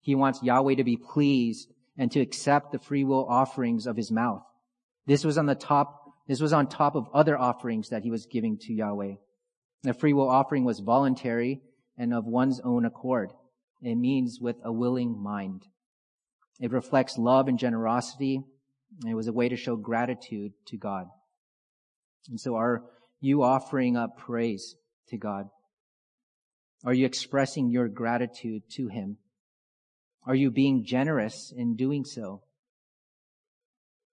He 0.00 0.14
wants 0.14 0.42
Yahweh 0.42 0.76
to 0.76 0.84
be 0.84 0.96
pleased 0.96 1.72
and 1.96 2.10
to 2.12 2.20
accept 2.20 2.72
the 2.72 2.78
freewill 2.78 3.26
offerings 3.28 3.86
of 3.86 3.96
his 3.96 4.10
mouth. 4.10 4.42
This 5.06 5.24
was 5.24 5.38
on 5.38 5.46
the 5.46 5.54
top 5.54 5.98
this 6.28 6.40
was 6.40 6.52
on 6.52 6.68
top 6.68 6.94
of 6.94 7.08
other 7.12 7.36
offerings 7.36 7.88
that 7.88 8.04
he 8.04 8.10
was 8.10 8.26
giving 8.26 8.56
to 8.58 8.72
Yahweh. 8.72 9.14
The 9.82 9.92
free 9.92 10.12
will 10.12 10.28
offering 10.28 10.64
was 10.64 10.78
voluntary 10.78 11.60
and 11.98 12.14
of 12.14 12.24
one's 12.24 12.60
own 12.60 12.84
accord. 12.84 13.32
It 13.82 13.96
means 13.96 14.38
with 14.40 14.56
a 14.64 14.72
willing 14.72 15.20
mind. 15.20 15.66
It 16.60 16.70
reflects 16.70 17.18
love 17.18 17.48
and 17.48 17.58
generosity. 17.58 18.44
It 19.04 19.14
was 19.14 19.26
a 19.26 19.32
way 19.32 19.48
to 19.48 19.56
show 19.56 19.74
gratitude 19.74 20.52
to 20.68 20.76
God. 20.76 21.06
And 22.28 22.40
so 22.40 22.54
are 22.54 22.84
you 23.20 23.42
offering 23.42 23.96
up 23.96 24.16
praise 24.16 24.76
to 25.08 25.16
God? 25.16 25.48
Are 26.84 26.94
you 26.94 27.06
expressing 27.06 27.70
your 27.70 27.88
gratitude 27.88 28.62
to 28.76 28.88
Him? 28.88 29.18
Are 30.24 30.34
you 30.34 30.50
being 30.50 30.84
generous 30.84 31.52
in 31.56 31.76
doing 31.76 32.04
so? 32.04 32.42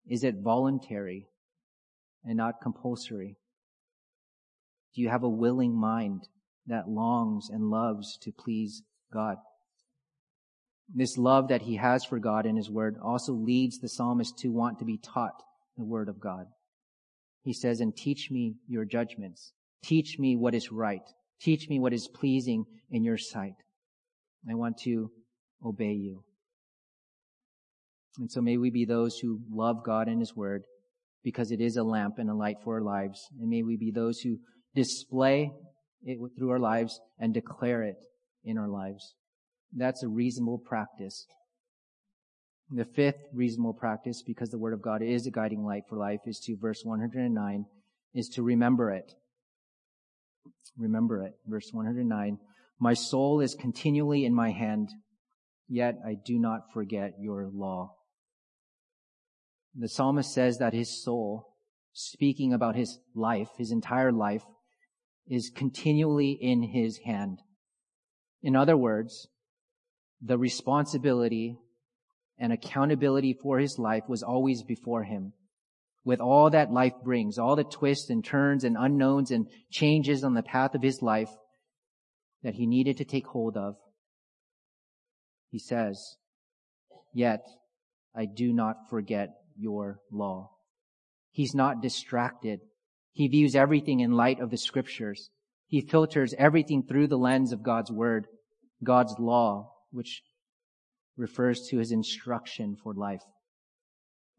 Is 0.07 0.23
it 0.23 0.35
voluntary? 0.41 1.29
and 2.23 2.37
not 2.37 2.61
compulsory? 2.61 3.37
Do 4.95 5.01
you 5.01 5.09
have 5.09 5.23
a 5.23 5.29
willing 5.29 5.79
mind 5.79 6.27
that 6.67 6.89
longs 6.89 7.49
and 7.49 7.69
loves 7.69 8.17
to 8.23 8.31
please 8.31 8.83
God? 9.13 9.37
This 10.93 11.17
love 11.17 11.49
that 11.49 11.63
he 11.63 11.75
has 11.75 12.03
for 12.03 12.19
God 12.19 12.45
in 12.45 12.55
his 12.55 12.69
word 12.69 12.97
also 13.01 13.33
leads 13.33 13.79
the 13.79 13.89
psalmist 13.89 14.37
to 14.39 14.49
want 14.49 14.79
to 14.79 14.85
be 14.85 14.97
taught 14.97 15.43
the 15.77 15.83
word 15.83 16.09
of 16.09 16.19
God. 16.19 16.47
He 17.43 17.53
says, 17.53 17.79
and 17.79 17.95
teach 17.95 18.29
me 18.31 18.55
your 18.67 18.85
judgments. 18.85 19.53
Teach 19.83 20.17
me 20.19 20.35
what 20.35 20.55
is 20.55 20.71
right. 20.71 21.01
Teach 21.41 21.69
me 21.69 21.79
what 21.79 21.93
is 21.93 22.07
pleasing 22.07 22.65
in 22.91 23.03
your 23.03 23.17
sight. 23.17 23.55
I 24.49 24.55
want 24.55 24.77
to 24.83 25.11
obey 25.65 25.93
you. 25.93 26.23
And 28.17 28.29
so 28.29 28.41
may 28.41 28.57
we 28.57 28.69
be 28.69 28.85
those 28.85 29.17
who 29.19 29.39
love 29.49 29.83
God 29.85 30.07
and 30.07 30.19
his 30.19 30.35
word 30.35 30.63
because 31.23 31.51
it 31.51 31.61
is 31.61 31.77
a 31.77 31.83
lamp 31.83 32.15
and 32.17 32.29
a 32.29 32.35
light 32.35 32.57
for 32.63 32.75
our 32.75 32.81
lives. 32.81 33.27
And 33.39 33.49
may 33.49 33.63
we 33.63 33.77
be 33.77 33.91
those 33.91 34.19
who 34.19 34.37
display 34.75 35.51
it 36.03 36.17
through 36.37 36.49
our 36.49 36.59
lives 36.59 36.99
and 37.19 37.33
declare 37.33 37.83
it 37.83 37.97
in 38.43 38.57
our 38.57 38.67
lives. 38.67 39.15
That's 39.75 40.03
a 40.03 40.07
reasonable 40.07 40.59
practice. 40.59 41.25
The 42.71 42.85
fifth 42.85 43.21
reasonable 43.33 43.73
practice, 43.73 44.21
because 44.25 44.49
the 44.49 44.59
Word 44.59 44.73
of 44.73 44.81
God 44.81 45.01
is 45.01 45.25
a 45.25 45.31
guiding 45.31 45.63
light 45.63 45.83
for 45.89 45.97
life, 45.97 46.19
is 46.25 46.39
to 46.45 46.55
verse 46.55 46.81
109, 46.83 47.65
is 48.13 48.29
to 48.29 48.43
remember 48.43 48.91
it. 48.91 49.13
Remember 50.77 51.23
it. 51.23 51.33
Verse 51.45 51.69
109. 51.71 52.39
My 52.79 52.93
soul 52.93 53.41
is 53.41 53.55
continually 53.55 54.25
in 54.25 54.33
my 54.33 54.51
hand, 54.51 54.89
yet 55.67 55.95
I 56.05 56.15
do 56.23 56.39
not 56.39 56.71
forget 56.73 57.13
your 57.19 57.49
law. 57.53 57.95
The 59.75 59.89
psalmist 59.89 60.33
says 60.33 60.57
that 60.57 60.73
his 60.73 61.03
soul, 61.03 61.55
speaking 61.93 62.53
about 62.53 62.75
his 62.75 62.99
life, 63.13 63.49
his 63.57 63.71
entire 63.71 64.11
life, 64.11 64.43
is 65.27 65.51
continually 65.55 66.31
in 66.31 66.63
his 66.63 66.99
hand. 67.05 67.39
In 68.41 68.55
other 68.55 68.77
words, 68.77 69.27
the 70.21 70.37
responsibility 70.37 71.57
and 72.37 72.53
accountability 72.53 73.33
for 73.33 73.59
his 73.59 73.77
life 73.77 74.03
was 74.07 74.23
always 74.23 74.63
before 74.63 75.03
him. 75.03 75.33
With 76.03 76.21
all 76.21 76.49
that 76.49 76.71
life 76.71 76.93
brings, 77.03 77.37
all 77.37 77.55
the 77.55 77.63
twists 77.63 78.09
and 78.09 78.23
turns 78.23 78.63
and 78.63 78.77
unknowns 78.79 79.31
and 79.31 79.47
changes 79.69 80.23
on 80.23 80.33
the 80.33 80.43
path 80.43 80.73
of 80.73 80.81
his 80.81 81.01
life 81.01 81.29
that 82.41 82.55
he 82.55 82.65
needed 82.65 82.97
to 82.97 83.05
take 83.05 83.27
hold 83.27 83.57
of, 83.57 83.75
he 85.49 85.59
says, 85.59 86.15
Yet 87.13 87.41
I 88.15 88.25
do 88.25 88.53
not 88.53 88.89
forget 88.89 89.29
your 89.57 89.99
law. 90.11 90.51
He's 91.31 91.55
not 91.55 91.81
distracted. 91.81 92.61
He 93.11 93.27
views 93.27 93.55
everything 93.55 93.99
in 93.99 94.11
light 94.11 94.39
of 94.39 94.51
the 94.51 94.57
scriptures. 94.57 95.29
He 95.67 95.81
filters 95.81 96.33
everything 96.37 96.83
through 96.83 97.07
the 97.07 97.17
lens 97.17 97.51
of 97.51 97.63
God's 97.63 97.91
word, 97.91 98.27
God's 98.83 99.15
law, 99.19 99.71
which 99.91 100.23
refers 101.17 101.67
to 101.69 101.77
his 101.77 101.91
instruction 101.91 102.77
for 102.81 102.93
life. 102.93 103.21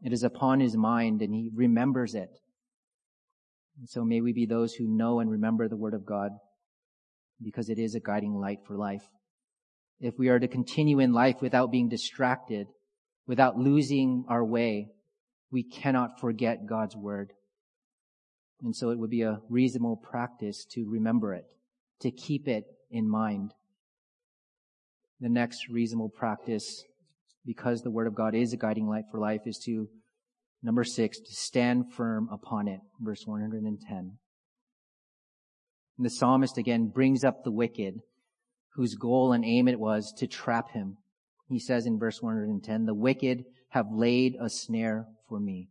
It 0.03 0.13
is 0.13 0.23
upon 0.23 0.61
his 0.61 0.77
mind 0.77 1.23
and 1.23 1.35
he 1.35 1.51
remembers 1.55 2.15
it. 2.15 2.31
And 3.79 3.89
so 3.89 4.05
may 4.05 4.21
we 4.21 4.33
be 4.33 4.47
those 4.47 4.75
who 4.75 4.87
know 4.87 5.21
and 5.21 5.31
remember 5.31 5.69
the 5.69 5.77
word 5.77 5.95
of 5.95 6.07
God 6.07 6.33
because 7.43 7.69
it 7.69 7.79
is 7.79 7.95
a 7.95 8.01
guiding 8.01 8.35
light 8.35 8.59
for 8.67 8.77
life. 8.77 9.05
If 10.01 10.15
we 10.19 10.29
are 10.29 10.39
to 10.39 10.49
continue 10.49 10.99
in 10.99 11.13
life 11.13 11.37
without 11.41 11.71
being 11.71 11.89
distracted, 11.89 12.67
without 13.27 13.57
losing 13.57 14.25
our 14.29 14.45
way, 14.45 14.89
we 15.51 15.63
cannot 15.63 16.21
forget 16.21 16.67
God's 16.67 16.97
word. 16.97 17.33
And 18.63 18.75
so 18.75 18.91
it 18.91 18.99
would 18.99 19.11
be 19.11 19.23
a 19.23 19.41
reasonable 19.49 19.97
practice 19.97 20.67
to 20.73 20.89
remember 20.89 21.35
it, 21.35 21.45
to 22.01 22.11
keep 22.11 22.47
it 22.49 22.65
in 22.91 23.09
mind. 23.09 23.53
The 25.21 25.29
next 25.29 25.69
reasonable 25.69 26.11
practice, 26.11 26.83
because 27.45 27.83
the 27.83 27.91
word 27.91 28.07
of 28.07 28.15
God 28.15 28.35
is 28.35 28.53
a 28.53 28.57
guiding 28.57 28.89
light 28.89 29.05
for 29.11 29.19
life, 29.19 29.43
is 29.47 29.59
to, 29.65 29.89
number 30.63 30.85
six, 30.85 31.19
to 31.19 31.33
stand 31.33 31.93
firm 31.93 32.29
upon 32.31 32.69
it. 32.69 32.81
Verse 33.01 33.23
110. 33.27 34.19
And 35.97 36.07
the 36.07 36.11
psalmist 36.11 36.57
again 36.59 36.89
brings 36.89 37.25
up 37.25 37.45
the 37.45 37.53
wicked, 37.53 38.01
whose 38.75 38.95
goal 38.95 39.33
and 39.33 39.45
aim 39.45 39.69
it 39.69 39.81
was 39.81 40.13
to 40.19 40.27
trap 40.27 40.71
him. 40.73 40.97
He 41.49 41.59
says 41.59 41.87
in 41.87 41.99
verse 41.99 42.23
110, 42.23 42.87
the 42.87 42.95
wicked 42.95 43.45
have 43.71 43.87
laid 43.93 44.37
a 44.41 44.49
snare 44.49 45.07
for 45.29 45.41
me. 45.41 45.69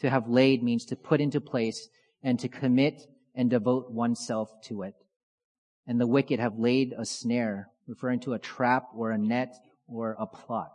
To 0.00 0.10
have 0.10 0.28
laid 0.28 0.62
means 0.62 0.84
to 0.86 0.96
put 0.96 1.20
into 1.20 1.40
place 1.40 1.88
and 2.22 2.38
to 2.40 2.48
commit 2.48 3.02
and 3.34 3.50
devote 3.50 3.90
oneself 3.90 4.50
to 4.64 4.82
it. 4.82 4.94
And 5.86 6.00
the 6.00 6.06
wicked 6.06 6.40
have 6.40 6.58
laid 6.58 6.94
a 6.98 7.04
snare, 7.04 7.68
referring 7.86 8.20
to 8.20 8.32
a 8.32 8.38
trap 8.38 8.84
or 8.96 9.10
a 9.10 9.18
net 9.18 9.54
or 9.88 10.16
a 10.18 10.26
plot. 10.26 10.72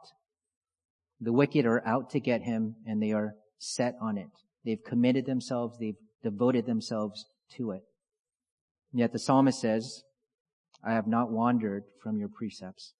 The 1.19 1.33
wicked 1.33 1.65
are 1.65 1.85
out 1.85 2.11
to 2.11 2.19
get 2.19 2.41
him 2.41 2.75
and 2.85 3.01
they 3.01 3.11
are 3.11 3.35
set 3.59 3.95
on 4.01 4.17
it. 4.17 4.29
They've 4.65 4.83
committed 4.83 5.25
themselves, 5.25 5.77
they've 5.79 5.95
devoted 6.23 6.65
themselves 6.65 7.25
to 7.57 7.71
it. 7.71 7.83
And 8.91 8.99
yet 8.99 9.11
the 9.11 9.19
psalmist 9.19 9.59
says, 9.59 10.03
I 10.83 10.93
have 10.93 11.07
not 11.07 11.31
wandered 11.31 11.83
from 12.01 12.17
your 12.17 12.29
precepts. 12.29 12.93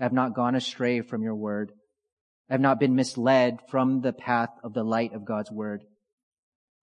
I 0.00 0.04
have 0.04 0.12
not 0.12 0.34
gone 0.34 0.54
astray 0.54 1.00
from 1.00 1.22
your 1.22 1.34
word. 1.34 1.72
I 2.48 2.54
have 2.54 2.60
not 2.60 2.80
been 2.80 2.94
misled 2.94 3.58
from 3.68 4.00
the 4.00 4.12
path 4.12 4.50
of 4.64 4.72
the 4.72 4.84
light 4.84 5.12
of 5.12 5.26
God's 5.26 5.50
word. 5.50 5.82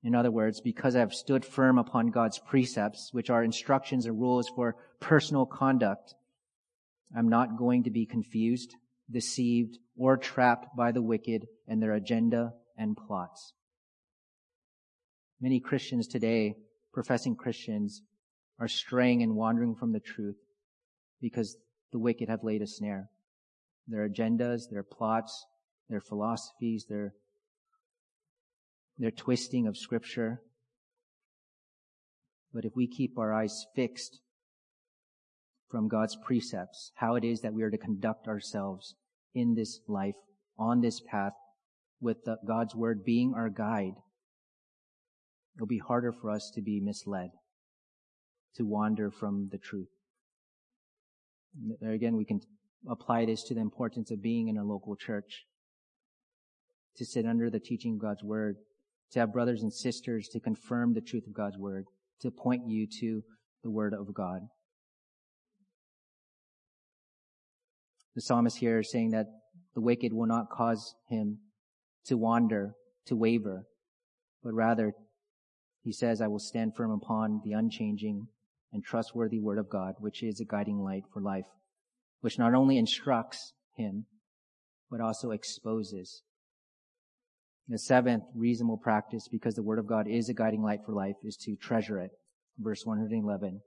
In 0.03 0.13
other 0.13 0.29
words, 0.29 0.61
because 0.61 0.95
I 0.95 0.99
have 0.99 1.15
stood 1.15 1.43
firm 1.43 1.79
upon 1.79 2.11
God's 2.11 2.37
precepts, 2.37 3.09
which 3.11 3.31
are 3.31 3.43
instructions 3.43 4.05
and 4.05 4.19
rules 4.19 4.47
for 4.55 4.75
personal 4.99 5.47
conduct, 5.47 6.13
I'm 7.15 7.29
not 7.29 7.57
going 7.57 7.83
to 7.83 7.89
be 7.89 8.05
confused, 8.05 8.75
deceived, 9.09 9.77
or 9.97 10.17
trapped 10.17 10.75
by 10.75 10.91
the 10.91 11.01
wicked 11.01 11.47
and 11.67 11.81
their 11.81 11.93
agenda 11.93 12.53
and 12.77 12.97
plots. 12.97 13.53
Many 15.39 15.61
Christians 15.61 16.07
today, 16.07 16.55
professing 16.93 17.35
Christians, 17.35 18.01
are 18.59 18.67
straying 18.67 19.23
and 19.23 19.35
wandering 19.35 19.75
from 19.75 19.93
the 19.93 19.99
truth 19.99 20.37
because 21.21 21.55
the 21.91 21.99
wicked 21.99 22.27
have 22.27 22.43
laid 22.43 22.61
a 22.61 22.67
snare. 22.67 23.09
Their 23.87 24.09
agendas, 24.09 24.63
their 24.69 24.83
plots, 24.83 25.45
their 25.89 26.01
philosophies, 26.01 26.85
their, 26.89 27.13
their 28.97 29.11
twisting 29.11 29.67
of 29.67 29.77
scripture. 29.77 30.41
But 32.53 32.65
if 32.65 32.75
we 32.75 32.87
keep 32.87 33.17
our 33.17 33.33
eyes 33.33 33.65
fixed 33.75 34.19
from 35.75 35.89
God's 35.89 36.15
precepts, 36.15 36.93
how 36.95 37.15
it 37.15 37.25
is 37.25 37.41
that 37.41 37.53
we 37.53 37.61
are 37.61 37.69
to 37.69 37.77
conduct 37.77 38.29
ourselves 38.29 38.95
in 39.33 39.55
this 39.55 39.81
life, 39.89 40.15
on 40.57 40.79
this 40.79 41.01
path, 41.01 41.33
with 41.99 42.23
the, 42.23 42.37
God's 42.47 42.73
word 42.73 43.03
being 43.03 43.33
our 43.35 43.49
guide, 43.49 43.95
it'll 45.53 45.67
be 45.67 45.81
harder 45.85 46.13
for 46.13 46.31
us 46.31 46.49
to 46.55 46.61
be 46.61 46.79
misled, 46.79 47.31
to 48.55 48.63
wander 48.63 49.11
from 49.11 49.49
the 49.51 49.57
truth. 49.57 49.89
There 51.81 51.91
again, 51.91 52.15
we 52.15 52.23
can 52.23 52.39
apply 52.87 53.25
this 53.25 53.43
to 53.43 53.53
the 53.53 53.59
importance 53.59 54.11
of 54.11 54.23
being 54.23 54.47
in 54.47 54.57
a 54.57 54.63
local 54.63 54.95
church 54.95 55.43
to 56.95 57.03
sit 57.03 57.25
under 57.25 57.49
the 57.49 57.59
teaching 57.59 57.95
of 57.95 57.99
God's 57.99 58.23
word, 58.23 58.55
to 59.11 59.19
have 59.19 59.33
brothers 59.33 59.61
and 59.61 59.73
sisters 59.73 60.29
to 60.29 60.39
confirm 60.39 60.93
the 60.93 61.01
truth 61.01 61.27
of 61.27 61.33
God's 61.33 61.57
word, 61.57 61.83
to 62.21 62.31
point 62.31 62.61
you 62.65 62.87
to 63.01 63.21
the 63.61 63.69
word 63.69 63.93
of 63.93 64.13
God. 64.13 64.39
The 68.15 68.21
psalmist 68.21 68.57
here 68.57 68.79
is 68.79 68.91
saying 68.91 69.11
that 69.11 69.27
the 69.73 69.81
wicked 69.81 70.13
will 70.13 70.25
not 70.25 70.49
cause 70.49 70.95
him 71.09 71.39
to 72.05 72.17
wander, 72.17 72.73
to 73.07 73.15
waver, 73.15 73.65
but 74.43 74.53
rather 74.53 74.93
he 75.83 75.91
says, 75.91 76.21
I 76.21 76.27
will 76.27 76.39
stand 76.39 76.75
firm 76.75 76.91
upon 76.91 77.41
the 77.43 77.51
unchanging 77.51 78.27
and 78.71 78.83
trustworthy 78.83 79.39
word 79.39 79.59
of 79.59 79.69
God, 79.69 79.95
which 79.99 80.23
is 80.23 80.39
a 80.39 80.45
guiding 80.45 80.79
light 80.79 81.03
for 81.13 81.21
life, 81.21 81.45
which 82.21 82.39
not 82.39 82.53
only 82.53 82.77
instructs 82.77 83.53
him, 83.75 84.05
but 84.89 85.01
also 85.01 85.31
exposes 85.31 86.23
the 87.67 87.79
seventh 87.79 88.23
reasonable 88.35 88.77
practice, 88.77 89.27
because 89.31 89.55
the 89.55 89.63
word 89.63 89.79
of 89.79 89.87
God 89.87 90.07
is 90.07 90.29
a 90.29 90.33
guiding 90.33 90.61
light 90.61 90.81
for 90.85 90.93
life, 90.93 91.15
is 91.23 91.35
to 91.37 91.55
treasure 91.55 91.99
it. 91.99 92.11
Verse 92.59 92.85
111. 92.85 93.61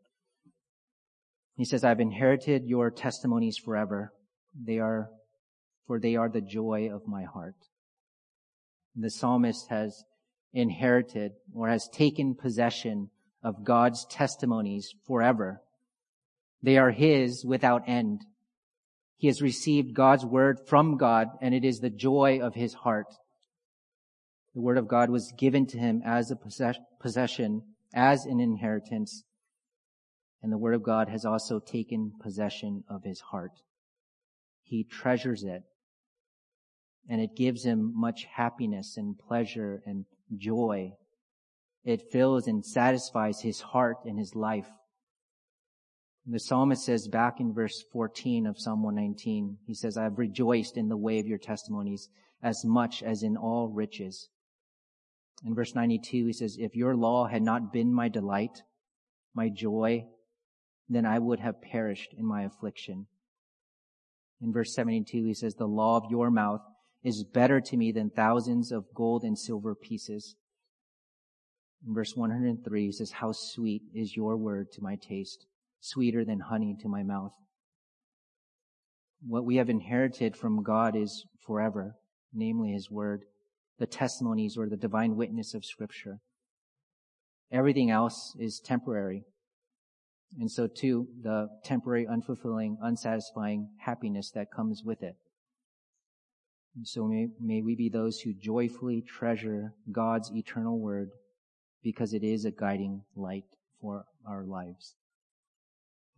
He 1.57 1.65
says, 1.65 1.83
I've 1.83 1.99
inherited 1.99 2.63
your 2.67 2.91
testimonies 2.91 3.59
forever. 3.59 4.13
They 4.63 4.79
are, 4.79 5.11
for 5.87 6.01
they 6.01 6.17
are 6.17 6.29
the 6.29 6.41
joy 6.41 6.91
of 6.93 7.07
my 7.07 7.25
heart. 7.25 7.57
The 8.97 9.11
psalmist 9.11 9.69
has 9.69 10.05
inherited 10.53 11.33
or 11.55 11.69
has 11.69 11.89
taken 11.89 12.35
possession 12.35 13.11
of 13.43 13.65
God's 13.65 14.05
testimonies 14.07 14.95
forever. 15.07 15.63
They 16.63 16.77
are 16.77 16.91
his 16.91 17.45
without 17.45 17.89
end. 17.89 18.23
He 19.17 19.29
has 19.29 19.43
received 19.43 19.95
God's 19.95 20.25
word 20.25 20.59
from 20.67 20.97
God 20.97 21.29
and 21.41 21.55
it 21.55 21.65
is 21.65 21.81
the 21.81 21.91
joy 21.91 22.41
of 22.43 22.55
his 22.55 22.75
heart. 22.75 23.07
The 24.55 24.61
word 24.61 24.79
of 24.79 24.89
God 24.89 25.11
was 25.11 25.33
given 25.39 25.67
to 25.67 25.79
him 25.79 26.03
as 26.05 26.31
a 26.33 26.37
possession, 27.01 27.63
as 27.95 28.25
an 28.25 28.41
inheritance. 28.41 29.23
And 30.43 30.53
the 30.53 30.59
word 30.59 30.75
of 30.75 30.83
God 30.83 31.09
has 31.09 31.25
also 31.25 31.61
taken 31.61 32.13
possession 32.21 32.83
of 32.89 33.05
his 33.05 33.21
heart. 33.21 33.53
He 34.69 34.85
treasures 34.85 35.45
it. 35.45 35.63
And 37.09 37.23
it 37.23 37.35
gives 37.35 37.65
him 37.65 37.93
much 37.99 38.25
happiness 38.25 38.99
and 38.99 39.19
pleasure 39.19 39.83
and 39.87 40.05
joy. 40.37 40.93
It 41.85 42.13
fills 42.13 42.47
and 42.47 42.65
satisfies 42.65 43.41
his 43.41 43.63
heart 43.63 43.97
and 44.05 44.19
his 44.19 44.35
life. 44.35 44.69
The 46.27 46.39
psalmist 46.39 46.85
says 46.85 47.09
back 47.09 47.41
in 47.41 47.55
verse 47.55 47.83
14 47.91 48.47
of 48.47 48.59
Psalm 48.59 48.83
119, 48.83 49.57
he 49.67 49.73
says, 49.73 49.97
I 49.97 50.03
have 50.03 50.19
rejoiced 50.19 50.77
in 50.77 50.89
the 50.89 50.97
way 50.99 51.19
of 51.19 51.27
your 51.27 51.39
testimonies 51.39 52.11
as 52.43 52.63
much 52.67 53.03
as 53.03 53.23
in 53.23 53.39
all 53.39 53.69
riches. 53.69 54.29
In 55.47 55.55
verse 55.55 55.75
92, 55.75 56.27
he 56.27 56.33
says, 56.35 56.59
If 56.59 56.77
your 56.77 56.95
law 56.95 57.27
had 57.27 57.41
not 57.41 57.73
been 57.73 57.95
my 57.95 58.11
delight, 58.11 58.63
my 59.35 59.49
joy, 59.49 60.05
then 60.91 61.07
I 61.07 61.19
would 61.19 61.41
have 61.41 61.63
perished 61.63 62.13
in 62.13 62.27
my 62.27 62.43
affliction. 62.43 63.07
In 64.41 64.53
verse 64.53 64.75
72, 64.75 65.25
he 65.25 65.35
says, 65.35 65.55
The 65.55 65.67
law 65.67 65.97
of 65.97 66.11
your 66.11 66.31
mouth 66.31 66.61
is 67.03 67.25
better 67.25 67.61
to 67.61 67.77
me 67.77 67.93
than 67.93 68.11
thousands 68.11 68.71
of 68.73 68.85
gold 68.95 69.25
and 69.25 69.39
silver 69.39 69.75
pieces. 69.75 70.37
In 71.87 71.95
verse 71.95 72.15
103, 72.15 72.87
he 72.87 72.93
says, 72.93 73.13
How 73.13 73.33
sweet 73.33 73.83
is 73.95 74.17
your 74.17 74.37
word 74.37 74.71
to 74.73 74.83
my 74.83 74.97
taste, 74.97 75.47
sweeter 75.81 76.25
than 76.25 76.41
honey 76.41 76.77
to 76.81 76.89
my 76.89 77.03
mouth. 77.03 77.33
What 79.27 79.45
we 79.45 79.57
have 79.57 79.69
inherited 79.69 80.37
from 80.37 80.63
God 80.63 80.95
is 80.97 81.25
forever, 81.45 81.95
namely 82.33 82.73
his 82.73 82.91
word 82.91 83.23
the 83.79 83.87
testimonies 83.87 84.57
or 84.57 84.69
the 84.69 84.77
divine 84.77 85.17
witness 85.17 85.55
of 85.55 85.65
scripture. 85.65 86.19
Everything 87.51 87.91
else 87.91 88.35
is 88.39 88.61
temporary. 88.61 89.25
And 90.39 90.51
so 90.51 90.67
too, 90.67 91.09
the 91.23 91.49
temporary, 91.65 92.07
unfulfilling, 92.07 92.77
unsatisfying 92.83 93.71
happiness 93.79 94.31
that 94.35 94.53
comes 94.53 94.83
with 94.85 95.03
it. 95.03 95.17
And 96.77 96.87
so 96.87 97.07
may, 97.07 97.29
may 97.41 97.63
we 97.63 97.75
be 97.75 97.89
those 97.89 98.21
who 98.21 98.33
joyfully 98.35 99.03
treasure 99.03 99.73
God's 99.91 100.31
eternal 100.33 100.79
word 100.79 101.11
because 101.83 102.13
it 102.13 102.23
is 102.23 102.45
a 102.45 102.51
guiding 102.51 103.03
light 103.17 103.47
for 103.81 104.05
our 104.27 104.45
lives. 104.45 104.95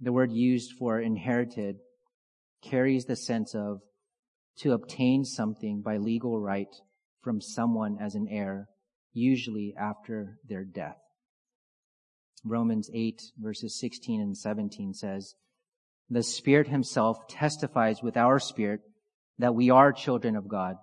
The 0.01 0.12
word 0.12 0.33
used 0.33 0.73
for 0.79 1.01
inherited 1.01 1.77
carries 2.62 3.05
the 3.05 3.16
sense 3.16 3.55
of 3.55 3.81
to 4.59 4.73
obtain 4.73 5.25
something 5.25 5.83
by 5.83 5.96
legal 5.96 6.40
right 6.40 6.75
from 7.23 7.40
someone 7.40 7.99
as 8.01 8.14
an 8.14 8.27
heir, 8.31 8.68
usually 9.12 9.75
after 9.79 10.38
their 10.49 10.64
death. 10.64 10.99
Romans 12.44 12.90
8 12.92 13.20
verses 13.38 13.79
16 13.79 14.20
and 14.20 14.37
17 14.37 14.94
says, 14.94 15.35
The 16.09 16.22
Spirit 16.22 16.68
himself 16.68 17.29
testifies 17.29 18.03
with 18.03 18.16
our 18.16 18.38
spirit 18.38 18.81
that 19.38 19.55
we 19.55 19.70
are 19.70 19.92
children 19.92 20.37
of 20.37 20.48
God, 20.48 20.76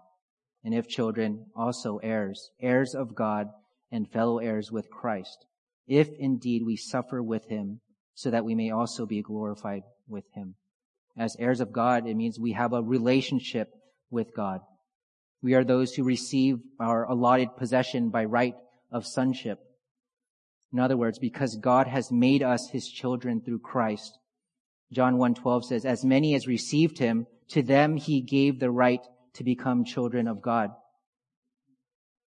and 0.63 0.73
if 0.73 0.87
children, 0.87 1.45
also 1.55 1.97
heirs, 1.97 2.51
heirs 2.61 2.93
of 2.93 3.15
God 3.15 3.47
and 3.91 4.09
fellow 4.11 4.39
heirs 4.39 4.71
with 4.71 4.89
Christ, 4.89 5.45
if 5.87 6.09
indeed 6.19 6.63
we 6.65 6.75
suffer 6.75 7.23
with 7.23 7.45
him, 7.47 7.79
so 8.13 8.31
that 8.31 8.45
we 8.45 8.55
may 8.55 8.71
also 8.71 9.05
be 9.05 9.21
glorified 9.21 9.83
with 10.07 10.25
him. 10.33 10.55
As 11.17 11.35
heirs 11.39 11.61
of 11.61 11.71
God, 11.71 12.07
it 12.07 12.15
means 12.15 12.39
we 12.39 12.53
have 12.53 12.73
a 12.73 12.81
relationship 12.81 13.69
with 14.09 14.35
God. 14.35 14.61
We 15.41 15.53
are 15.53 15.63
those 15.63 15.93
who 15.93 16.03
receive 16.03 16.57
our 16.79 17.05
allotted 17.05 17.55
possession 17.57 18.09
by 18.09 18.25
right 18.25 18.55
of 18.91 19.05
sonship. 19.05 19.59
In 20.73 20.79
other 20.79 20.97
words, 20.97 21.19
because 21.19 21.55
God 21.55 21.87
has 21.87 22.11
made 22.11 22.43
us 22.43 22.69
his 22.69 22.89
children 22.89 23.41
through 23.41 23.59
Christ. 23.59 24.19
John 24.91 25.17
1:12 25.17 25.65
says, 25.65 25.85
"As 25.85 26.03
many 26.03 26.35
as 26.35 26.47
received 26.47 26.99
him, 26.99 27.27
to 27.49 27.61
them 27.61 27.97
he 27.97 28.21
gave 28.21 28.59
the 28.59 28.71
right 28.71 29.05
to 29.33 29.43
become 29.43 29.83
children 29.83 30.27
of 30.27 30.41
God." 30.41 30.71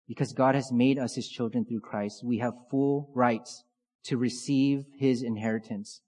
Because 0.07 0.33
God 0.33 0.55
has 0.55 0.73
made 0.73 0.99
us 0.99 1.15
his 1.15 1.29
children 1.29 1.65
through 1.65 1.81
Christ, 1.81 2.25
we 2.25 2.39
have 2.39 2.69
full 2.69 3.11
rights 3.15 3.65
to 4.05 4.17
receive 4.17 4.87
his 4.99 5.23
inheritance. 5.23 6.01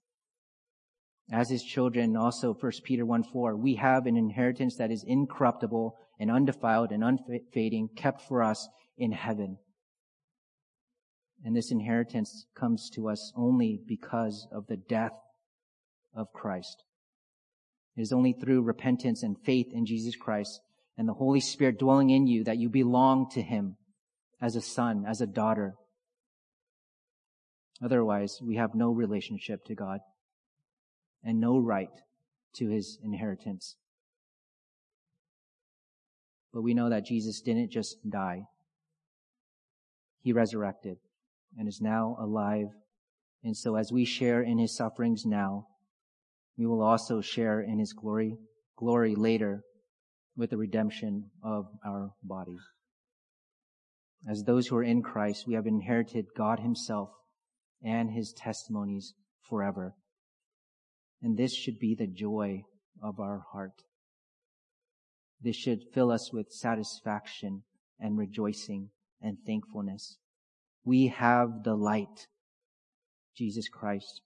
As 1.31 1.49
his 1.49 1.63
children, 1.63 2.17
also 2.17 2.53
1 2.53 2.83
Peter 2.83 3.05
1 3.05 3.23
4, 3.23 3.55
we 3.55 3.75
have 3.75 4.05
an 4.05 4.17
inheritance 4.17 4.75
that 4.75 4.91
is 4.91 5.03
incorruptible 5.03 5.95
and 6.19 6.29
undefiled 6.29 6.91
and 6.91 7.03
unfading, 7.03 7.89
kept 7.95 8.21
for 8.21 8.43
us 8.43 8.67
in 8.97 9.11
heaven. 9.11 9.57
And 11.43 11.55
this 11.55 11.71
inheritance 11.71 12.45
comes 12.55 12.89
to 12.91 13.09
us 13.09 13.33
only 13.35 13.81
because 13.85 14.47
of 14.51 14.67
the 14.67 14.77
death 14.77 15.13
of 16.15 16.31
Christ. 16.31 16.83
It 17.97 18.01
is 18.01 18.13
only 18.13 18.33
through 18.33 18.61
repentance 18.61 19.23
and 19.23 19.37
faith 19.43 19.67
in 19.73 19.85
Jesus 19.85 20.15
Christ 20.15 20.61
and 20.97 21.07
the 21.07 21.13
Holy 21.13 21.41
Spirit 21.41 21.79
dwelling 21.79 22.09
in 22.09 22.27
you 22.27 22.43
that 22.45 22.57
you 22.57 22.69
belong 22.69 23.29
to 23.31 23.41
Him 23.41 23.75
as 24.41 24.55
a 24.55 24.61
son, 24.61 25.05
as 25.07 25.21
a 25.21 25.27
daughter. 25.27 25.75
Otherwise, 27.83 28.39
we 28.41 28.55
have 28.55 28.73
no 28.73 28.91
relationship 28.91 29.65
to 29.65 29.75
God 29.75 29.99
and 31.23 31.39
no 31.39 31.57
right 31.57 31.89
to 32.55 32.69
His 32.69 32.97
inheritance. 33.03 33.75
But 36.53 36.61
we 36.61 36.73
know 36.73 36.89
that 36.89 37.05
Jesus 37.05 37.41
didn't 37.41 37.71
just 37.71 37.97
die. 38.07 38.43
He 40.21 40.31
resurrected 40.31 40.97
and 41.57 41.67
is 41.67 41.81
now 41.81 42.15
alive. 42.19 42.67
And 43.43 43.55
so 43.55 43.75
as 43.75 43.91
we 43.91 44.05
share 44.05 44.41
in 44.41 44.57
his 44.57 44.75
sufferings 44.75 45.25
now, 45.25 45.67
we 46.57 46.65
will 46.65 46.81
also 46.81 47.21
share 47.21 47.61
in 47.61 47.79
his 47.79 47.93
glory, 47.93 48.37
glory 48.77 49.15
later 49.15 49.63
with 50.35 50.51
the 50.51 50.57
redemption 50.57 51.29
of 51.43 51.65
our 51.85 52.11
body. 52.23 52.57
As 54.29 54.43
those 54.43 54.67
who 54.67 54.77
are 54.77 54.83
in 54.83 55.01
Christ, 55.01 55.45
we 55.47 55.55
have 55.55 55.67
inherited 55.67 56.25
God 56.37 56.59
himself 56.59 57.09
and 57.83 58.11
his 58.11 58.33
testimonies 58.33 59.13
forever. 59.49 59.93
And 61.21 61.37
this 61.37 61.53
should 61.53 61.79
be 61.79 61.95
the 61.95 62.07
joy 62.07 62.63
of 63.01 63.19
our 63.19 63.43
heart. 63.51 63.83
This 65.41 65.57
should 65.57 65.79
fill 65.93 66.11
us 66.11 66.31
with 66.31 66.51
satisfaction 66.51 67.63
and 67.99 68.17
rejoicing 68.17 68.89
and 69.21 69.37
thankfulness. 69.45 70.17
We 70.85 71.07
have 71.07 71.63
the 71.63 71.75
light, 71.75 72.27
Jesus 73.37 73.69
Christ, 73.69 74.21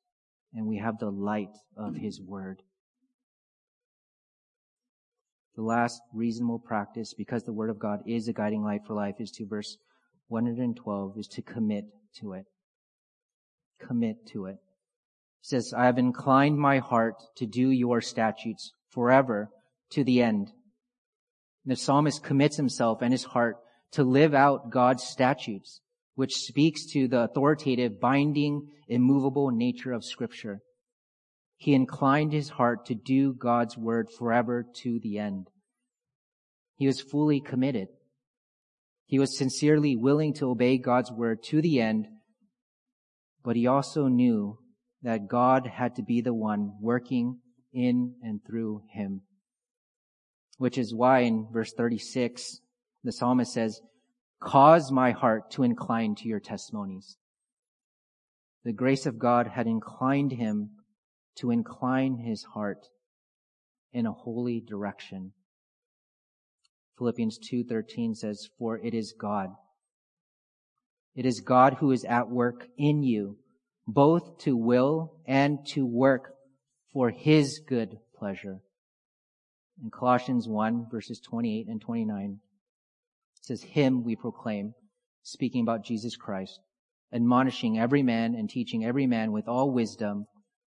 and 0.54 0.66
we 0.66 0.78
have 0.78 0.98
the 0.98 1.12
light 1.12 1.56
of 1.76 1.96
His 1.96 2.20
Word. 2.22 2.64
The 5.56 5.62
last 5.62 6.02
reasonable 6.14 6.60
practice, 6.60 7.14
because 7.14 7.44
the 7.44 7.54
Word 7.54 7.70
of 7.70 7.80
God 7.80 8.00
is 8.08 8.28
a 8.28 8.34
guiding 8.34 8.64
light 8.64 8.82
for 8.86 8.94
life, 8.94 9.16
is 9.20 9.32
to 9.32 9.46
verse 9.46 9.78
112, 10.30 11.18
is 11.18 11.28
to 11.28 11.42
commit 11.42 11.86
to 12.20 12.34
it. 12.34 12.46
Commit 13.80 14.26
to 14.28 14.46
it. 14.46 14.54
It 14.54 14.60
says, 15.42 15.74
I 15.76 15.86
have 15.86 15.98
inclined 15.98 16.58
my 16.58 16.80
heart 16.80 17.16
to 17.38 17.46
do 17.46 17.70
your 17.70 18.02
statutes 18.02 18.72
forever 18.90 19.50
to 19.92 20.04
the 20.04 20.22
end. 20.22 20.52
The 21.66 21.76
psalmist 21.76 22.24
commits 22.24 22.58
himself 22.58 23.02
and 23.02 23.12
his 23.12 23.26
heart 23.26 23.58
to 23.92 24.04
live 24.04 24.34
out 24.34 24.72
God's 24.72 25.04
statutes 25.04 25.82
which 26.18 26.34
speaks 26.34 26.84
to 26.84 27.08
the 27.08 27.22
authoritative, 27.22 28.00
binding, 28.00 28.68
immovable 28.88 29.52
nature 29.52 29.94
of 29.94 30.04
scripture. 30.04 30.60
He 31.58 31.76
inclined 31.76 32.34
his 32.34 32.50
heart 32.50 32.88
to 32.88 32.96
do 32.96 33.34
God's 33.34 33.78
word 33.78 34.08
forever 34.18 34.66
to 34.82 35.00
the 35.04 35.20
end. 35.20 35.46
He 36.76 36.88
was 36.88 37.00
fully 37.00 37.40
committed. 37.40 37.90
He 39.06 39.20
was 39.20 39.38
sincerely 39.38 39.96
willing 39.96 40.34
to 40.34 40.50
obey 40.50 40.80
God's 40.80 41.12
word 41.12 41.44
to 41.50 41.62
the 41.62 41.80
end, 41.80 42.08
but 43.44 43.56
he 43.56 43.68
also 43.68 44.08
knew 44.08 44.58
that 45.04 45.28
God 45.28 45.68
had 45.68 45.98
to 45.98 46.02
be 46.02 46.22
the 46.22 46.34
one 46.34 46.72
working 46.82 47.42
in 47.72 48.16
and 48.24 48.40
through 48.44 48.82
him. 48.90 49.22
Which 50.58 50.80
is 50.80 50.96
why 50.96 51.20
in 51.20 51.48
verse 51.54 51.74
36, 51.78 52.60
the 53.04 53.12
psalmist 53.12 53.54
says, 53.54 53.80
Cause 54.40 54.92
my 54.92 55.12
heart 55.12 55.52
to 55.52 55.64
incline 55.64 56.16
to 56.16 56.28
your 56.28 56.40
testimonies. 56.40 57.18
The 58.64 58.74
grace 58.74 59.06
of 59.06 59.18
God 59.18 59.48
had 59.48 59.66
inclined 59.66 60.34
him 60.34 60.72
to 61.36 61.52
incline 61.52 62.18
his 62.18 62.44
heart 62.44 62.90
in 63.94 64.06
a 64.06 64.12
holy 64.12 64.60
direction. 64.60 65.34
Philippians 66.98 67.38
2:13 67.38 68.16
says, 68.16 68.50
"For 68.58 68.78
it 68.78 68.94
is 68.94 69.14
God. 69.14 69.56
It 71.16 71.26
is 71.26 71.42
God 71.42 71.76
who 71.76 71.92
is 71.92 72.04
at 72.06 72.30
work 72.30 72.68
in 72.78 73.04
you, 73.04 73.40
both 73.88 74.38
to 74.40 74.56
will 74.56 75.20
and 75.26 75.66
to 75.68 75.86
work 75.86 76.36
for 76.92 77.10
his 77.10 77.60
good 77.60 78.00
pleasure." 78.14 78.62
In 79.82 79.92
Colossians 79.92 80.48
1 80.48 80.90
verses 80.90 81.20
28 81.20 81.68
and 81.68 81.80
29, 81.80 82.34
it 82.34 82.47
says, 83.48 83.64
Him 83.64 84.04
we 84.04 84.16
proclaim, 84.16 84.74
speaking 85.24 85.62
about 85.62 85.86
Jesus 85.86 86.16
Christ, 86.16 86.60
admonishing 87.14 87.80
every 87.80 88.04
man 88.04 88.36
and 88.36 88.50
teaching 88.50 88.84
every 88.84 89.08
man 89.08 89.32
with 89.32 89.48
all 89.48 89.72
wisdom, 89.72 90.26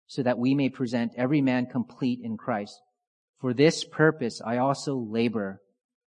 so 0.06 0.24
that 0.24 0.38
we 0.38 0.56
may 0.56 0.70
present 0.70 1.12
every 1.18 1.42
man 1.42 1.66
complete 1.66 2.20
in 2.24 2.38
Christ. 2.38 2.80
For 3.42 3.54
this 3.54 3.84
purpose 3.84 4.42
I 4.46 4.58
also 4.58 4.96
labor, 4.96 5.60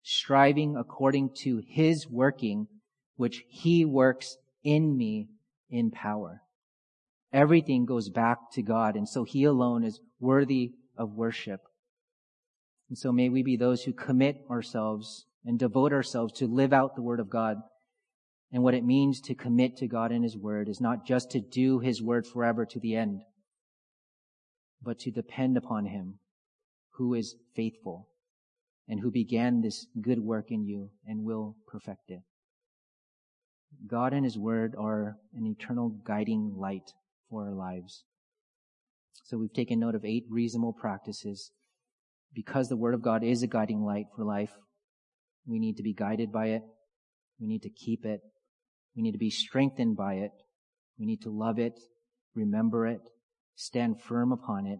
striving 0.03 0.75
according 0.77 1.31
to 1.41 1.61
His 1.67 2.07
working, 2.07 2.67
which 3.15 3.43
He 3.49 3.83
works 3.83 4.37
in 4.63 4.95
me 4.97 5.27
in 5.69 5.91
power. 5.91 6.41
Everything 7.33 7.85
goes 7.85 8.09
back 8.09 8.37
to 8.53 8.61
God, 8.61 8.95
and 8.95 9.07
so 9.07 9.23
He 9.23 9.43
alone 9.43 9.83
is 9.83 9.99
worthy 10.19 10.71
of 10.97 11.13
worship. 11.13 11.61
And 12.89 12.97
so 12.97 13.11
may 13.11 13.29
we 13.29 13.41
be 13.41 13.55
those 13.55 13.83
who 13.83 13.93
commit 13.93 14.41
ourselves 14.49 15.25
and 15.45 15.57
devote 15.57 15.93
ourselves 15.93 16.33
to 16.33 16.47
live 16.47 16.73
out 16.73 16.95
the 16.95 17.01
Word 17.01 17.19
of 17.19 17.29
God. 17.29 17.57
And 18.51 18.63
what 18.63 18.73
it 18.73 18.83
means 18.83 19.21
to 19.21 19.35
commit 19.35 19.77
to 19.77 19.87
God 19.87 20.11
and 20.11 20.23
His 20.23 20.37
Word 20.37 20.67
is 20.67 20.81
not 20.81 21.05
just 21.05 21.31
to 21.31 21.39
do 21.39 21.79
His 21.79 22.01
Word 22.01 22.27
forever 22.27 22.65
to 22.65 22.79
the 22.79 22.95
end, 22.95 23.21
but 24.81 24.99
to 24.99 25.11
depend 25.11 25.57
upon 25.57 25.85
Him 25.85 26.19
who 26.95 27.13
is 27.13 27.35
faithful 27.55 28.07
and 28.87 28.99
who 28.99 29.11
began 29.11 29.61
this 29.61 29.87
good 30.01 30.19
work 30.19 30.47
in 30.49 30.65
you 30.65 30.89
and 31.07 31.23
will 31.23 31.55
perfect 31.67 32.09
it. 32.09 32.21
God 33.87 34.13
and 34.13 34.25
His 34.25 34.37
Word 34.37 34.75
are 34.77 35.15
an 35.33 35.47
eternal 35.47 35.89
guiding 36.03 36.53
light 36.57 36.91
for 37.29 37.45
our 37.45 37.53
lives. 37.53 38.03
So 39.23 39.37
we've 39.37 39.53
taken 39.53 39.79
note 39.79 39.95
of 39.95 40.03
eight 40.03 40.25
reasonable 40.29 40.73
practices. 40.73 41.51
Because 42.33 42.69
the 42.69 42.77
Word 42.77 42.93
of 42.93 43.01
God 43.01 43.23
is 43.23 43.43
a 43.43 43.47
guiding 43.47 43.83
light 43.83 44.05
for 44.15 44.23
life, 44.23 44.51
we 45.45 45.59
need 45.59 45.77
to 45.77 45.83
be 45.83 45.93
guided 45.93 46.31
by 46.31 46.47
it. 46.47 46.63
We 47.39 47.47
need 47.47 47.63
to 47.63 47.69
keep 47.69 48.05
it. 48.05 48.21
We 48.95 49.01
need 49.01 49.13
to 49.13 49.17
be 49.17 49.29
strengthened 49.29 49.97
by 49.97 50.15
it. 50.15 50.31
We 50.99 51.05
need 51.05 51.21
to 51.23 51.31
love 51.31 51.57
it, 51.57 51.79
remember 52.35 52.85
it, 52.85 53.01
stand 53.55 54.01
firm 54.01 54.31
upon 54.31 54.67
it, 54.67 54.79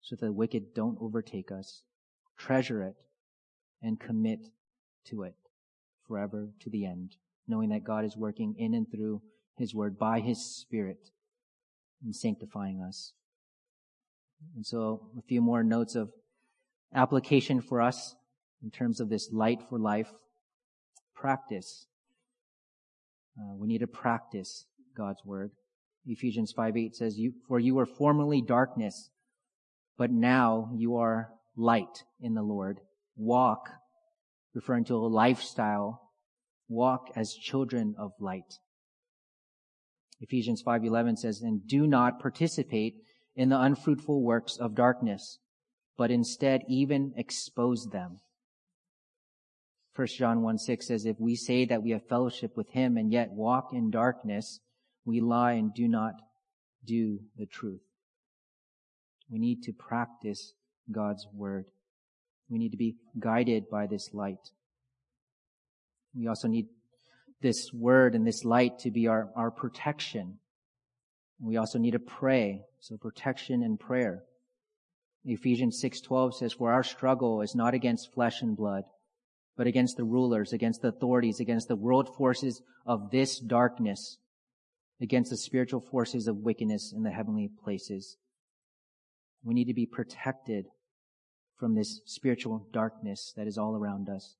so 0.00 0.16
that 0.16 0.26
the 0.26 0.32
wicked 0.32 0.74
don't 0.74 0.98
overtake 1.00 1.52
us. 1.52 1.82
Treasure 2.36 2.82
it 2.82 2.96
and 3.80 4.00
commit 4.00 4.48
to 5.06 5.22
it 5.22 5.34
forever 6.08 6.48
to 6.60 6.70
the 6.70 6.84
end, 6.84 7.16
knowing 7.46 7.68
that 7.68 7.84
God 7.84 8.04
is 8.04 8.16
working 8.16 8.56
in 8.58 8.74
and 8.74 8.90
through 8.90 9.22
His 9.56 9.74
Word 9.74 9.98
by 9.98 10.20
His 10.20 10.44
Spirit 10.44 11.10
and 12.02 12.16
sanctifying 12.16 12.80
us. 12.80 13.12
And 14.56 14.66
so 14.66 15.08
a 15.16 15.22
few 15.22 15.40
more 15.40 15.62
notes 15.62 15.94
of 15.94 16.10
application 16.92 17.60
for 17.60 17.80
us 17.80 18.16
in 18.62 18.70
terms 18.70 19.00
of 19.00 19.08
this 19.08 19.30
light 19.32 19.60
for 19.68 19.78
life 19.78 20.10
practice. 21.14 21.86
Uh, 23.38 23.54
we 23.56 23.68
need 23.68 23.78
to 23.78 23.86
practice 23.86 24.66
God's 24.96 25.24
word. 25.24 25.52
Ephesians 26.06 26.52
5 26.52 26.76
8 26.76 26.96
says, 26.96 27.18
you, 27.18 27.32
For 27.48 27.58
you 27.58 27.74
were 27.74 27.86
formerly 27.86 28.42
darkness, 28.42 29.10
but 29.96 30.10
now 30.10 30.70
you 30.74 30.96
are 30.96 31.30
light 31.56 32.04
in 32.20 32.34
the 32.34 32.42
Lord. 32.42 32.80
Walk, 33.16 33.68
referring 34.54 34.84
to 34.86 34.94
a 34.94 35.06
lifestyle, 35.06 36.10
walk 36.68 37.08
as 37.14 37.34
children 37.34 37.94
of 37.98 38.12
light. 38.18 38.58
Ephesians 40.20 40.62
5:11 40.62 41.16
says, 41.16 41.42
"And 41.42 41.66
do 41.66 41.86
not 41.86 42.20
participate 42.20 42.94
in 43.34 43.48
the 43.48 43.60
unfruitful 43.60 44.22
works 44.22 44.56
of 44.56 44.74
darkness, 44.74 45.40
but 45.96 46.10
instead 46.10 46.62
even 46.68 47.12
expose 47.16 47.88
them." 47.88 48.20
1 49.94 50.06
John 50.06 50.42
1 50.42 50.58
6 50.58 50.86
says, 50.86 51.04
If 51.04 51.20
we 51.20 51.36
say 51.36 51.66
that 51.66 51.82
we 51.82 51.90
have 51.90 52.06
fellowship 52.08 52.56
with 52.56 52.70
him 52.70 52.96
and 52.96 53.12
yet 53.12 53.30
walk 53.30 53.70
in 53.72 53.90
darkness, 53.90 54.60
we 55.04 55.20
lie 55.20 55.52
and 55.52 55.74
do 55.74 55.86
not 55.86 56.14
do 56.84 57.20
the 57.36 57.46
truth. 57.46 57.82
We 59.30 59.38
need 59.38 59.62
to 59.64 59.72
practice 59.72 60.54
God's 60.90 61.26
word. 61.32 61.66
We 62.48 62.58
need 62.58 62.70
to 62.70 62.76
be 62.76 62.96
guided 63.18 63.68
by 63.70 63.86
this 63.86 64.10
light. 64.12 64.50
We 66.14 66.26
also 66.26 66.48
need 66.48 66.66
this 67.40 67.70
word 67.72 68.14
and 68.14 68.26
this 68.26 68.44
light 68.44 68.78
to 68.80 68.90
be 68.90 69.08
our, 69.08 69.30
our 69.34 69.50
protection. 69.50 70.38
We 71.40 71.56
also 71.56 71.78
need 71.78 71.92
to 71.92 71.98
pray. 71.98 72.62
So 72.80 72.96
protection 72.96 73.62
and 73.62 73.78
prayer. 73.78 74.24
Ephesians 75.24 75.80
6:12 75.80 76.34
says, 76.34 76.52
"For 76.52 76.72
our 76.72 76.82
struggle 76.82 77.42
is 77.42 77.54
not 77.54 77.74
against 77.74 78.12
flesh 78.12 78.42
and 78.42 78.56
blood, 78.56 78.84
but 79.56 79.66
against 79.66 79.96
the 79.96 80.04
rulers, 80.04 80.52
against 80.52 80.82
the 80.82 80.88
authorities, 80.88 81.40
against 81.40 81.68
the 81.68 81.76
world 81.76 82.14
forces 82.16 82.62
of 82.86 83.10
this 83.10 83.38
darkness, 83.38 84.18
against 85.00 85.30
the 85.30 85.36
spiritual 85.36 85.80
forces 85.80 86.26
of 86.26 86.38
wickedness 86.38 86.92
in 86.92 87.02
the 87.02 87.10
heavenly 87.10 87.48
places." 87.48 88.16
We 89.44 89.54
need 89.54 89.66
to 89.66 89.74
be 89.74 89.86
protected 89.86 90.66
from 91.56 91.74
this 91.74 92.00
spiritual 92.06 92.66
darkness 92.72 93.32
that 93.36 93.46
is 93.46 93.58
all 93.58 93.76
around 93.76 94.08
us. 94.08 94.36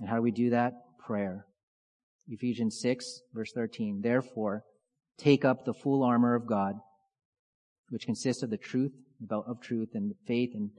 And 0.00 0.08
how 0.08 0.16
do 0.16 0.22
we 0.22 0.30
do 0.30 0.50
that? 0.50 0.98
Prayer. 0.98 1.46
Ephesians 2.28 2.78
6 2.80 3.22
verse 3.32 3.52
13. 3.52 4.00
Therefore, 4.00 4.64
take 5.16 5.44
up 5.44 5.64
the 5.64 5.74
full 5.74 6.02
armor 6.02 6.34
of 6.34 6.46
God, 6.46 6.80
which 7.88 8.06
consists 8.06 8.42
of 8.42 8.50
the 8.50 8.58
truth, 8.58 8.92
the 9.20 9.26
belt 9.26 9.46
of 9.46 9.60
truth 9.60 9.94
and 9.94 10.14
faith 10.26 10.50
and 10.54 10.70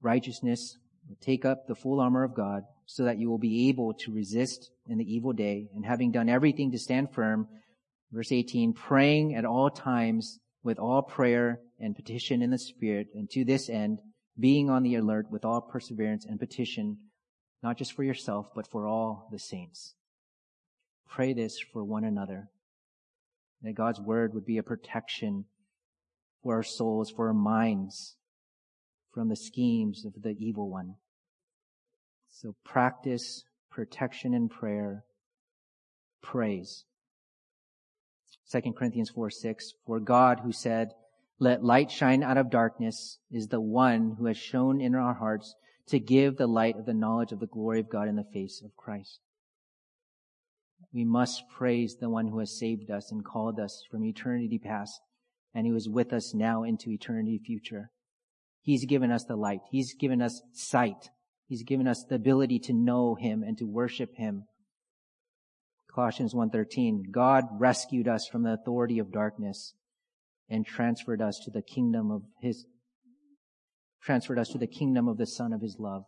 righteousness. 0.00 0.78
Take 1.20 1.44
up 1.44 1.66
the 1.66 1.74
full 1.74 2.00
armor 2.00 2.22
of 2.22 2.34
God 2.34 2.64
so 2.86 3.04
that 3.04 3.18
you 3.18 3.30
will 3.30 3.38
be 3.38 3.68
able 3.68 3.94
to 3.94 4.12
resist 4.12 4.70
in 4.88 4.98
the 4.98 5.14
evil 5.14 5.32
day 5.32 5.68
and 5.74 5.84
having 5.84 6.12
done 6.12 6.28
everything 6.28 6.72
to 6.72 6.78
stand 6.78 7.12
firm. 7.12 7.48
Verse 8.12 8.30
18, 8.30 8.74
praying 8.74 9.34
at 9.34 9.44
all 9.44 9.70
times 9.70 10.38
with 10.62 10.78
all 10.78 11.02
prayer 11.02 11.60
and 11.80 11.96
petition 11.96 12.42
in 12.42 12.50
the 12.50 12.58
Spirit, 12.58 13.08
and 13.14 13.28
to 13.30 13.44
this 13.44 13.68
end, 13.68 14.00
being 14.38 14.70
on 14.70 14.82
the 14.82 14.94
alert 14.96 15.30
with 15.30 15.44
all 15.44 15.60
perseverance 15.60 16.24
and 16.24 16.38
petition, 16.38 16.98
not 17.62 17.76
just 17.76 17.92
for 17.92 18.02
yourself, 18.02 18.50
but 18.54 18.66
for 18.66 18.86
all 18.86 19.28
the 19.30 19.38
saints. 19.38 19.94
Pray 21.08 21.32
this 21.32 21.58
for 21.58 21.84
one 21.84 22.04
another. 22.04 22.48
That 23.62 23.74
God's 23.74 24.00
word 24.00 24.34
would 24.34 24.46
be 24.46 24.58
a 24.58 24.62
protection 24.62 25.44
for 26.42 26.54
our 26.54 26.62
souls, 26.62 27.10
for 27.10 27.28
our 27.28 27.34
minds, 27.34 28.16
from 29.14 29.28
the 29.28 29.36
schemes 29.36 30.04
of 30.04 30.22
the 30.22 30.34
evil 30.38 30.68
one. 30.68 30.96
So 32.30 32.56
practice 32.64 33.44
protection 33.70 34.34
and 34.34 34.50
prayer, 34.50 35.04
praise. 36.22 36.84
2 38.50 38.60
Corinthians 38.76 39.10
4 39.10 39.30
6, 39.30 39.72
for 39.86 40.00
God 40.00 40.40
who 40.40 40.52
said, 40.52 40.90
let 41.40 41.64
light 41.64 41.90
shine 41.90 42.22
out 42.22 42.38
of 42.38 42.50
darkness 42.50 43.18
is 43.30 43.48
the 43.48 43.60
one 43.60 44.16
who 44.18 44.26
has 44.26 44.36
shown 44.36 44.80
in 44.80 44.94
our 44.94 45.14
hearts 45.14 45.54
to 45.88 45.98
give 45.98 46.36
the 46.36 46.46
light 46.46 46.78
of 46.78 46.86
the 46.86 46.94
knowledge 46.94 47.32
of 47.32 47.40
the 47.40 47.46
glory 47.46 47.80
of 47.80 47.90
God 47.90 48.08
in 48.08 48.16
the 48.16 48.24
face 48.32 48.62
of 48.64 48.76
Christ. 48.76 49.20
We 50.92 51.04
must 51.04 51.48
praise 51.48 51.96
the 51.96 52.08
one 52.08 52.28
who 52.28 52.38
has 52.38 52.56
saved 52.56 52.90
us 52.90 53.10
and 53.10 53.24
called 53.24 53.58
us 53.58 53.84
from 53.90 54.04
eternity 54.04 54.58
past 54.58 55.00
and 55.52 55.66
who 55.66 55.74
is 55.74 55.88
with 55.88 56.12
us 56.12 56.32
now 56.34 56.62
into 56.62 56.90
eternity 56.90 57.40
future. 57.44 57.90
He's 58.64 58.86
given 58.86 59.12
us 59.12 59.24
the 59.24 59.36
light. 59.36 59.60
He's 59.70 59.94
given 59.94 60.22
us 60.22 60.40
sight. 60.54 61.10
He's 61.46 61.62
given 61.62 61.86
us 61.86 62.02
the 62.08 62.14
ability 62.14 62.58
to 62.60 62.72
know 62.72 63.14
him 63.14 63.42
and 63.42 63.58
to 63.58 63.66
worship 63.66 64.14
him. 64.16 64.46
Colossians 65.94 66.34
1:13 66.34 67.10
God 67.10 67.44
rescued 67.60 68.08
us 68.08 68.26
from 68.26 68.42
the 68.42 68.54
authority 68.54 68.98
of 68.98 69.12
darkness 69.12 69.74
and 70.48 70.64
transferred 70.64 71.20
us 71.20 71.38
to 71.44 71.50
the 71.50 71.60
kingdom 71.60 72.10
of 72.10 72.22
his 72.40 72.64
transferred 74.02 74.38
us 74.38 74.48
to 74.48 74.58
the 74.58 74.66
kingdom 74.66 75.08
of 75.08 75.18
the 75.18 75.26
son 75.26 75.52
of 75.52 75.60
his 75.60 75.76
love. 75.78 76.04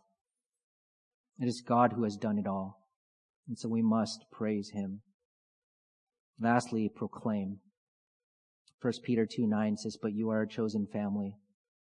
It 1.39 1.47
is 1.47 1.61
God 1.61 1.93
who 1.93 2.05
has 2.05 2.17
done 2.17 2.39
it 2.39 2.47
all. 2.47 2.87
And 3.47 3.57
so 3.57 3.69
we 3.69 3.83
must 3.83 4.25
praise 4.31 4.71
him. 4.71 5.01
Lastly, 6.39 6.89
proclaim. 6.89 7.59
1 8.81 8.93
Peter 9.03 9.27
2 9.27 9.45
9 9.45 9.77
says, 9.77 9.95
But 10.01 10.13
you 10.13 10.29
are 10.29 10.41
a 10.41 10.47
chosen 10.47 10.87
family, 10.87 11.35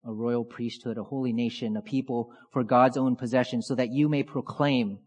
a 0.06 0.14
royal 0.14 0.46
priesthood, 0.46 0.98
a 0.98 1.04
holy 1.04 1.34
nation, 1.34 1.76
a 1.76 1.82
people 1.82 2.32
for 2.52 2.64
God's 2.64 2.98
own 2.98 3.16
possession, 3.16 3.62
so 3.62 3.76
that 3.76 3.92
you 3.92 4.08
may 4.08 4.24
proclaim 4.24 5.00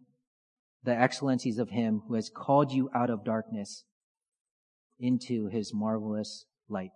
the 0.83 0.99
excellencies 0.99 1.59
of 1.59 1.71
him 1.71 2.03
who 2.09 2.15
has 2.15 2.31
called 2.35 2.73
you 2.73 2.91
out 2.95 3.11
of 3.11 3.25
darkness 3.25 3.85
into 4.99 5.49
his 5.49 5.73
marvelous 5.73 6.45
light. 6.69 6.91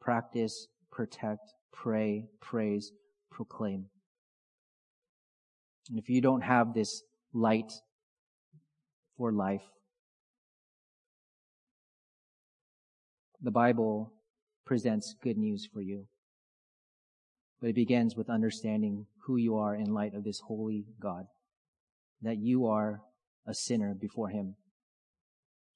Practice, 0.00 0.68
protect, 0.90 1.52
pray, 1.72 2.24
praise, 2.40 2.92
proclaim. 3.30 3.86
And 5.90 5.98
if 5.98 6.08
you 6.08 6.20
don't 6.20 6.42
have 6.42 6.74
this 6.74 7.02
light 7.32 7.72
for 9.16 9.32
life. 9.32 9.62
The 13.42 13.50
Bible 13.50 14.12
presents 14.64 15.14
good 15.22 15.36
news 15.36 15.68
for 15.72 15.80
you. 15.80 16.06
But 17.60 17.70
it 17.70 17.74
begins 17.74 18.16
with 18.16 18.28
understanding 18.28 19.06
who 19.26 19.36
you 19.36 19.56
are 19.56 19.74
in 19.74 19.92
light 19.92 20.14
of 20.14 20.24
this 20.24 20.40
holy 20.46 20.84
God. 21.00 21.26
That 22.22 22.38
you 22.38 22.66
are 22.66 23.02
a 23.46 23.54
sinner 23.54 23.94
before 23.94 24.28
Him. 24.28 24.56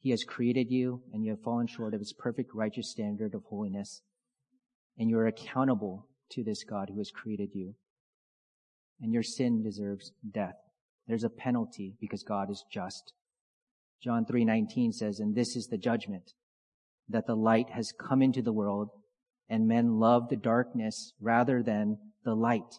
He 0.00 0.10
has 0.10 0.24
created 0.24 0.70
you 0.70 1.02
and 1.12 1.24
you 1.24 1.30
have 1.30 1.42
fallen 1.42 1.66
short 1.66 1.94
of 1.94 2.00
His 2.00 2.12
perfect 2.12 2.50
righteous 2.54 2.90
standard 2.90 3.34
of 3.34 3.44
holiness. 3.44 4.02
And 4.98 5.08
you 5.08 5.18
are 5.18 5.26
accountable 5.26 6.06
to 6.32 6.44
this 6.44 6.64
God 6.64 6.90
who 6.90 6.98
has 6.98 7.10
created 7.10 7.50
you. 7.54 7.74
And 9.00 9.12
your 9.12 9.22
sin 9.22 9.62
deserves 9.62 10.12
death. 10.28 10.56
There's 11.06 11.24
a 11.24 11.30
penalty 11.30 11.96
because 12.00 12.22
God 12.22 12.50
is 12.50 12.64
just. 12.70 13.12
John 14.02 14.24
3:19 14.24 14.92
says, 14.92 15.20
"And 15.20 15.34
this 15.34 15.56
is 15.56 15.66
the 15.66 15.78
judgment, 15.78 16.34
that 17.08 17.26
the 17.26 17.34
light 17.34 17.70
has 17.70 17.92
come 17.92 18.22
into 18.22 18.42
the 18.42 18.52
world, 18.52 18.90
and 19.50 19.68
men 19.68 19.98
love 19.98 20.28
the 20.28 20.36
darkness 20.36 21.12
rather 21.20 21.62
than 21.62 21.98
the 22.24 22.34
light, 22.34 22.78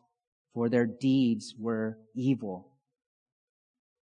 for 0.54 0.70
their 0.70 0.88
deeds 0.88 1.54
were 1.60 2.00
evil." 2.16 2.72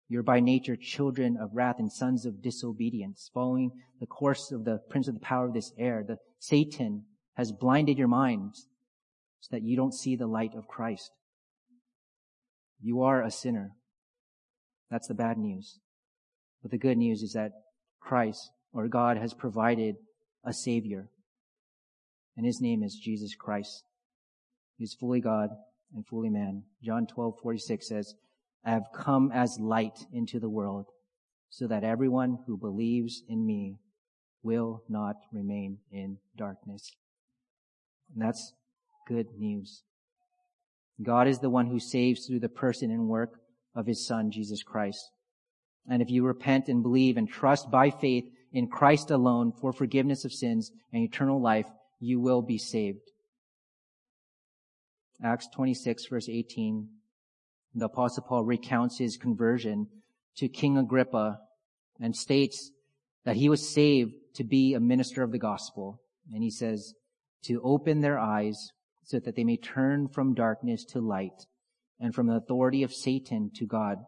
You're 0.06 0.22
by 0.22 0.40
nature 0.40 0.76
children 0.76 1.36
of 1.36 1.54
wrath 1.54 1.78
and 1.78 1.92
sons 1.92 2.24
of 2.24 2.40
disobedience, 2.40 3.30
following 3.34 3.72
the 3.98 4.06
course 4.06 4.52
of 4.52 4.64
the 4.64 4.78
prince 4.88 5.08
of 5.08 5.14
the 5.14 5.20
power 5.20 5.46
of 5.46 5.54
this 5.54 5.72
air. 5.76 6.04
The 6.04 6.18
Satan 6.38 7.06
has 7.34 7.52
blinded 7.52 7.98
your 7.98 8.08
minds 8.08 8.68
so 9.40 9.48
that 9.50 9.62
you 9.62 9.76
don't 9.76 9.92
see 9.92 10.16
the 10.16 10.26
light 10.26 10.54
of 10.54 10.66
Christ. 10.66 11.12
You 12.80 13.02
are 13.02 13.22
a 13.22 13.30
sinner. 13.30 13.76
That's 14.90 15.08
the 15.08 15.14
bad 15.14 15.36
news. 15.36 15.78
But 16.62 16.70
the 16.70 16.78
good 16.78 16.96
news 16.96 17.22
is 17.22 17.32
that 17.34 17.52
Christ 18.00 18.50
or 18.72 18.88
God 18.88 19.16
has 19.16 19.34
provided 19.34 19.96
a 20.42 20.52
Savior. 20.52 21.10
And 22.39 22.47
His 22.47 22.61
name 22.61 22.84
is 22.84 22.95
Jesus 22.95 23.34
Christ. 23.34 23.82
He 24.76 24.84
is 24.84 24.95
fully 24.95 25.20
God 25.20 25.51
and 25.93 26.07
fully 26.07 26.30
man. 26.30 26.62
John 26.84 27.09
12, 27.09 27.34
46 27.43 27.89
says, 27.89 28.14
I 28.64 28.70
have 28.70 28.84
come 28.95 29.32
as 29.34 29.59
light 29.61 29.99
into 30.12 30.39
the 30.39 30.49
world 30.49 30.86
so 31.51 31.66
that 31.66 31.82
everyone 31.82 32.39
who 32.47 32.57
believes 32.57 33.24
in 33.28 33.45
me 33.45 33.78
will 34.45 34.84
not 34.89 35.16
remain 35.32 35.78
in 35.91 36.18
darkness. 36.36 36.93
And 38.14 38.22
that's 38.22 38.53
good 39.09 39.26
news. 39.36 39.82
God 41.03 41.26
is 41.26 41.41
the 41.41 41.51
one 41.51 41.66
who 41.66 41.80
saves 41.80 42.24
through 42.24 42.41
the 42.41 42.49
person 42.49 42.93
and 42.93 43.09
work 43.09 43.41
of 43.74 43.86
his 43.86 44.07
son, 44.07 44.30
Jesus 44.30 44.62
Christ. 44.62 45.11
And 45.91 46.03
if 46.03 46.09
you 46.09 46.24
repent 46.24 46.68
and 46.68 46.84
believe 46.84 47.16
and 47.16 47.28
trust 47.28 47.68
by 47.68 47.91
faith 47.91 48.30
in 48.53 48.68
Christ 48.68 49.11
alone 49.11 49.53
for 49.61 49.72
forgiveness 49.72 50.24
of 50.24 50.32
sins 50.32 50.70
and 50.93 51.03
eternal 51.03 51.41
life, 51.41 51.66
you 52.01 52.20
will 52.20 52.42
be 52.42 52.59
saved. 52.59 53.11
Acts 55.22 55.49
26 55.55 56.07
verse 56.07 56.28
18, 56.28 56.88
the 57.74 57.86
apostle 57.86 58.24
Paul 58.28 58.44
recounts 58.44 58.99
his 58.99 59.16
conversion 59.16 59.88
to 60.36 60.49
King 60.49 60.78
Agrippa 60.78 61.38
and 62.01 62.14
states 62.14 62.70
that 63.24 63.36
he 63.36 63.49
was 63.49 63.68
saved 63.68 64.12
to 64.34 64.44
be 64.44 64.74
a 64.74 64.80
minister 64.80 65.22
of 65.22 65.32
the 65.32 65.38
gospel. 65.38 66.01
And 66.32 66.42
he 66.42 66.51
says, 66.51 66.94
to 67.44 67.61
open 67.62 68.01
their 68.01 68.18
eyes 68.18 68.70
so 69.05 69.18
that 69.18 69.36
they 69.36 69.44
may 69.44 69.57
turn 69.57 70.09
from 70.09 70.34
darkness 70.34 70.84
to 70.84 71.01
light 71.01 71.46
and 72.01 72.14
from 72.14 72.26
the 72.26 72.34
authority 72.34 72.82
of 72.82 72.92
Satan 72.92 73.51
to 73.57 73.66
God, 73.66 73.99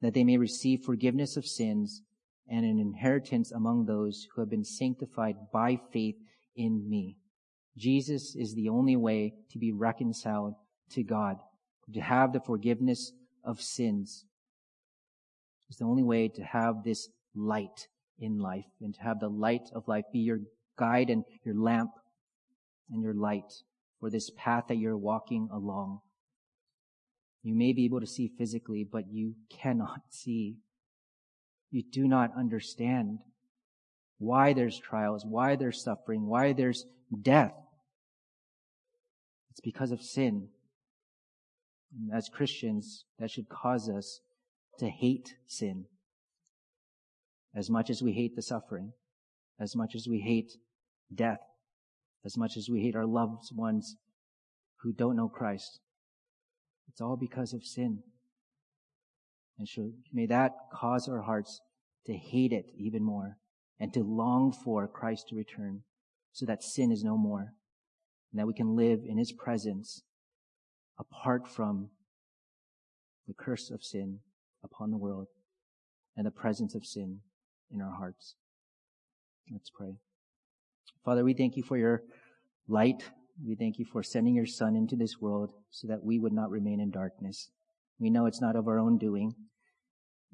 that 0.00 0.14
they 0.14 0.24
may 0.24 0.36
receive 0.36 0.80
forgiveness 0.84 1.36
of 1.36 1.46
sins 1.46 2.02
and 2.48 2.64
an 2.64 2.78
inheritance 2.78 3.50
among 3.50 3.86
those 3.86 4.26
who 4.34 4.42
have 4.42 4.50
been 4.50 4.64
sanctified 4.64 5.36
by 5.52 5.80
faith 5.92 6.16
in 6.54 6.88
me. 6.88 7.16
Jesus 7.76 8.34
is 8.36 8.54
the 8.54 8.68
only 8.68 8.96
way 8.96 9.34
to 9.50 9.58
be 9.58 9.72
reconciled 9.72 10.54
to 10.90 11.02
God, 11.02 11.36
to 11.92 12.00
have 12.00 12.32
the 12.32 12.40
forgiveness 12.40 13.12
of 13.42 13.60
sins. 13.60 14.24
It's 15.68 15.78
the 15.78 15.84
only 15.84 16.02
way 16.02 16.28
to 16.28 16.42
have 16.42 16.84
this 16.84 17.08
light 17.34 17.88
in 18.18 18.38
life 18.38 18.66
and 18.80 18.94
to 18.94 19.00
have 19.02 19.18
the 19.18 19.28
light 19.28 19.70
of 19.74 19.88
life 19.88 20.04
be 20.12 20.20
your 20.20 20.40
guide 20.76 21.10
and 21.10 21.24
your 21.44 21.54
lamp 21.54 21.90
and 22.90 23.02
your 23.02 23.14
light 23.14 23.52
for 23.98 24.10
this 24.10 24.30
path 24.36 24.64
that 24.68 24.76
you're 24.76 24.96
walking 24.96 25.48
along. 25.52 26.00
You 27.42 27.54
may 27.54 27.72
be 27.72 27.84
able 27.84 28.00
to 28.00 28.06
see 28.06 28.28
physically, 28.38 28.84
but 28.84 29.04
you 29.10 29.34
cannot 29.50 30.00
see. 30.10 30.56
You 31.70 31.82
do 31.82 32.06
not 32.06 32.30
understand 32.36 33.18
why 34.18 34.52
there's 34.52 34.78
trials, 34.78 35.24
why 35.26 35.56
there's 35.56 35.82
suffering, 35.82 36.26
why 36.26 36.52
there's 36.52 36.86
death. 37.20 37.52
It's 39.54 39.60
because 39.60 39.92
of 39.92 40.02
sin. 40.02 40.48
And 41.96 42.12
as 42.12 42.28
Christians, 42.28 43.04
that 43.20 43.30
should 43.30 43.48
cause 43.48 43.88
us 43.88 44.18
to 44.80 44.88
hate 44.88 45.36
sin 45.46 45.84
as 47.54 47.70
much 47.70 47.88
as 47.88 48.02
we 48.02 48.14
hate 48.14 48.34
the 48.34 48.42
suffering, 48.42 48.92
as 49.60 49.76
much 49.76 49.94
as 49.94 50.08
we 50.08 50.18
hate 50.18 50.56
death, 51.14 51.38
as 52.24 52.36
much 52.36 52.56
as 52.56 52.68
we 52.68 52.82
hate 52.82 52.96
our 52.96 53.06
loved 53.06 53.54
ones 53.54 53.94
who 54.82 54.92
don't 54.92 55.14
know 55.14 55.28
Christ. 55.28 55.78
It's 56.88 57.00
all 57.00 57.16
because 57.16 57.52
of 57.52 57.64
sin. 57.64 58.02
And 59.56 59.68
so 59.68 59.92
may 60.12 60.26
that 60.26 60.50
cause 60.72 61.08
our 61.08 61.22
hearts 61.22 61.60
to 62.06 62.12
hate 62.12 62.52
it 62.52 62.72
even 62.76 63.04
more 63.04 63.36
and 63.78 63.94
to 63.94 64.02
long 64.02 64.52
for 64.52 64.88
Christ 64.88 65.28
to 65.28 65.36
return 65.36 65.82
so 66.32 66.44
that 66.46 66.64
sin 66.64 66.90
is 66.90 67.04
no 67.04 67.16
more 67.16 67.52
and 68.34 68.40
that 68.40 68.48
we 68.48 68.52
can 68.52 68.74
live 68.74 69.04
in 69.08 69.16
his 69.16 69.30
presence 69.30 70.02
apart 70.98 71.46
from 71.46 71.88
the 73.28 73.34
curse 73.34 73.70
of 73.70 73.84
sin 73.84 74.18
upon 74.64 74.90
the 74.90 74.96
world 74.96 75.28
and 76.16 76.26
the 76.26 76.32
presence 76.32 76.74
of 76.74 76.84
sin 76.84 77.20
in 77.70 77.80
our 77.80 77.92
hearts. 77.92 78.34
Let's 79.52 79.70
pray. 79.70 79.94
Father, 81.04 81.22
we 81.22 81.32
thank 81.32 81.56
you 81.56 81.62
for 81.62 81.76
your 81.76 82.02
light. 82.66 83.04
We 83.46 83.54
thank 83.54 83.78
you 83.78 83.84
for 83.84 84.02
sending 84.02 84.34
your 84.34 84.46
son 84.46 84.74
into 84.74 84.96
this 84.96 85.20
world 85.20 85.52
so 85.70 85.86
that 85.86 86.02
we 86.02 86.18
would 86.18 86.32
not 86.32 86.50
remain 86.50 86.80
in 86.80 86.90
darkness. 86.90 87.50
We 88.00 88.10
know 88.10 88.26
it's 88.26 88.40
not 88.40 88.56
of 88.56 88.66
our 88.66 88.80
own 88.80 88.98
doing. 88.98 89.32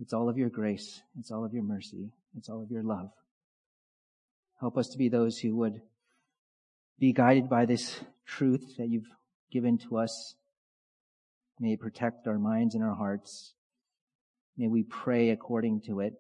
It's 0.00 0.14
all 0.14 0.30
of 0.30 0.38
your 0.38 0.48
grace. 0.48 1.02
It's 1.18 1.30
all 1.30 1.44
of 1.44 1.52
your 1.52 1.64
mercy. 1.64 2.12
It's 2.34 2.48
all 2.48 2.62
of 2.62 2.70
your 2.70 2.82
love. 2.82 3.10
Help 4.58 4.78
us 4.78 4.88
to 4.88 4.98
be 4.98 5.10
those 5.10 5.38
who 5.38 5.54
would 5.56 5.82
be 7.00 7.14
guided 7.14 7.48
by 7.48 7.64
this 7.64 7.98
truth 8.26 8.76
that 8.76 8.88
you've 8.88 9.08
given 9.50 9.78
to 9.78 9.96
us. 9.96 10.34
May 11.58 11.72
it 11.72 11.80
protect 11.80 12.26
our 12.26 12.38
minds 12.38 12.74
and 12.74 12.84
our 12.84 12.94
hearts. 12.94 13.54
May 14.58 14.68
we 14.68 14.82
pray 14.82 15.30
according 15.30 15.80
to 15.86 16.00
it 16.00 16.12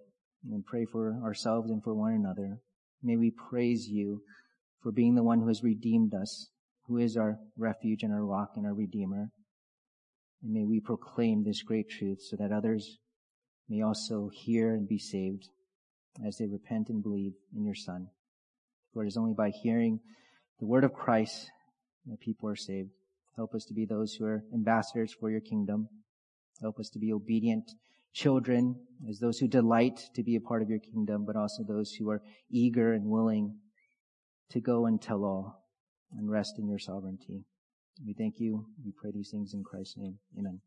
and 0.50 0.64
pray 0.64 0.86
for 0.86 1.20
ourselves 1.22 1.70
and 1.70 1.84
for 1.84 1.92
one 1.92 2.14
another. 2.14 2.60
May 3.02 3.16
we 3.16 3.30
praise 3.30 3.88
you 3.88 4.22
for 4.82 4.90
being 4.90 5.14
the 5.14 5.22
one 5.22 5.40
who 5.40 5.48
has 5.48 5.62
redeemed 5.62 6.14
us, 6.14 6.48
who 6.86 6.96
is 6.96 7.14
our 7.14 7.38
refuge 7.58 8.02
and 8.02 8.12
our 8.12 8.24
rock 8.24 8.52
and 8.56 8.64
our 8.64 8.74
redeemer. 8.74 9.28
And 10.42 10.52
may 10.54 10.64
we 10.64 10.80
proclaim 10.80 11.44
this 11.44 11.62
great 11.62 11.90
truth 11.90 12.22
so 12.22 12.36
that 12.36 12.52
others 12.52 12.96
may 13.68 13.82
also 13.82 14.30
hear 14.32 14.72
and 14.74 14.88
be 14.88 14.98
saved 14.98 15.50
as 16.26 16.38
they 16.38 16.46
repent 16.46 16.88
and 16.88 17.02
believe 17.02 17.34
in 17.54 17.64
your 17.66 17.74
Son. 17.74 18.08
For 18.94 19.04
it 19.04 19.08
is 19.08 19.18
only 19.18 19.34
by 19.34 19.50
hearing 19.50 20.00
the 20.60 20.66
word 20.66 20.84
of 20.84 20.92
Christ 20.92 21.50
that 22.06 22.20
people 22.20 22.48
are 22.48 22.56
saved. 22.56 22.90
Help 23.36 23.54
us 23.54 23.64
to 23.64 23.74
be 23.74 23.86
those 23.86 24.12
who 24.14 24.26
are 24.26 24.44
ambassadors 24.52 25.14
for 25.18 25.30
your 25.30 25.40
kingdom. 25.40 25.88
Help 26.60 26.78
us 26.78 26.90
to 26.90 26.98
be 26.98 27.12
obedient 27.12 27.64
children 28.12 28.76
as 29.08 29.18
those 29.18 29.38
who 29.38 29.48
delight 29.48 29.98
to 30.14 30.22
be 30.22 30.36
a 30.36 30.40
part 30.40 30.62
of 30.62 30.68
your 30.68 30.78
kingdom, 30.78 31.24
but 31.24 31.36
also 31.36 31.62
those 31.62 31.92
who 31.98 32.10
are 32.10 32.22
eager 32.50 32.92
and 32.92 33.06
willing 33.06 33.56
to 34.50 34.60
go 34.60 34.86
and 34.86 35.00
tell 35.00 35.24
all 35.24 35.64
and 36.18 36.30
rest 36.30 36.54
in 36.58 36.68
your 36.68 36.78
sovereignty. 36.78 37.44
We 38.04 38.14
thank 38.14 38.34
you. 38.38 38.66
We 38.84 38.92
pray 39.00 39.12
these 39.12 39.30
things 39.30 39.54
in 39.54 39.62
Christ's 39.62 39.96
name. 39.96 40.18
Amen. 40.38 40.60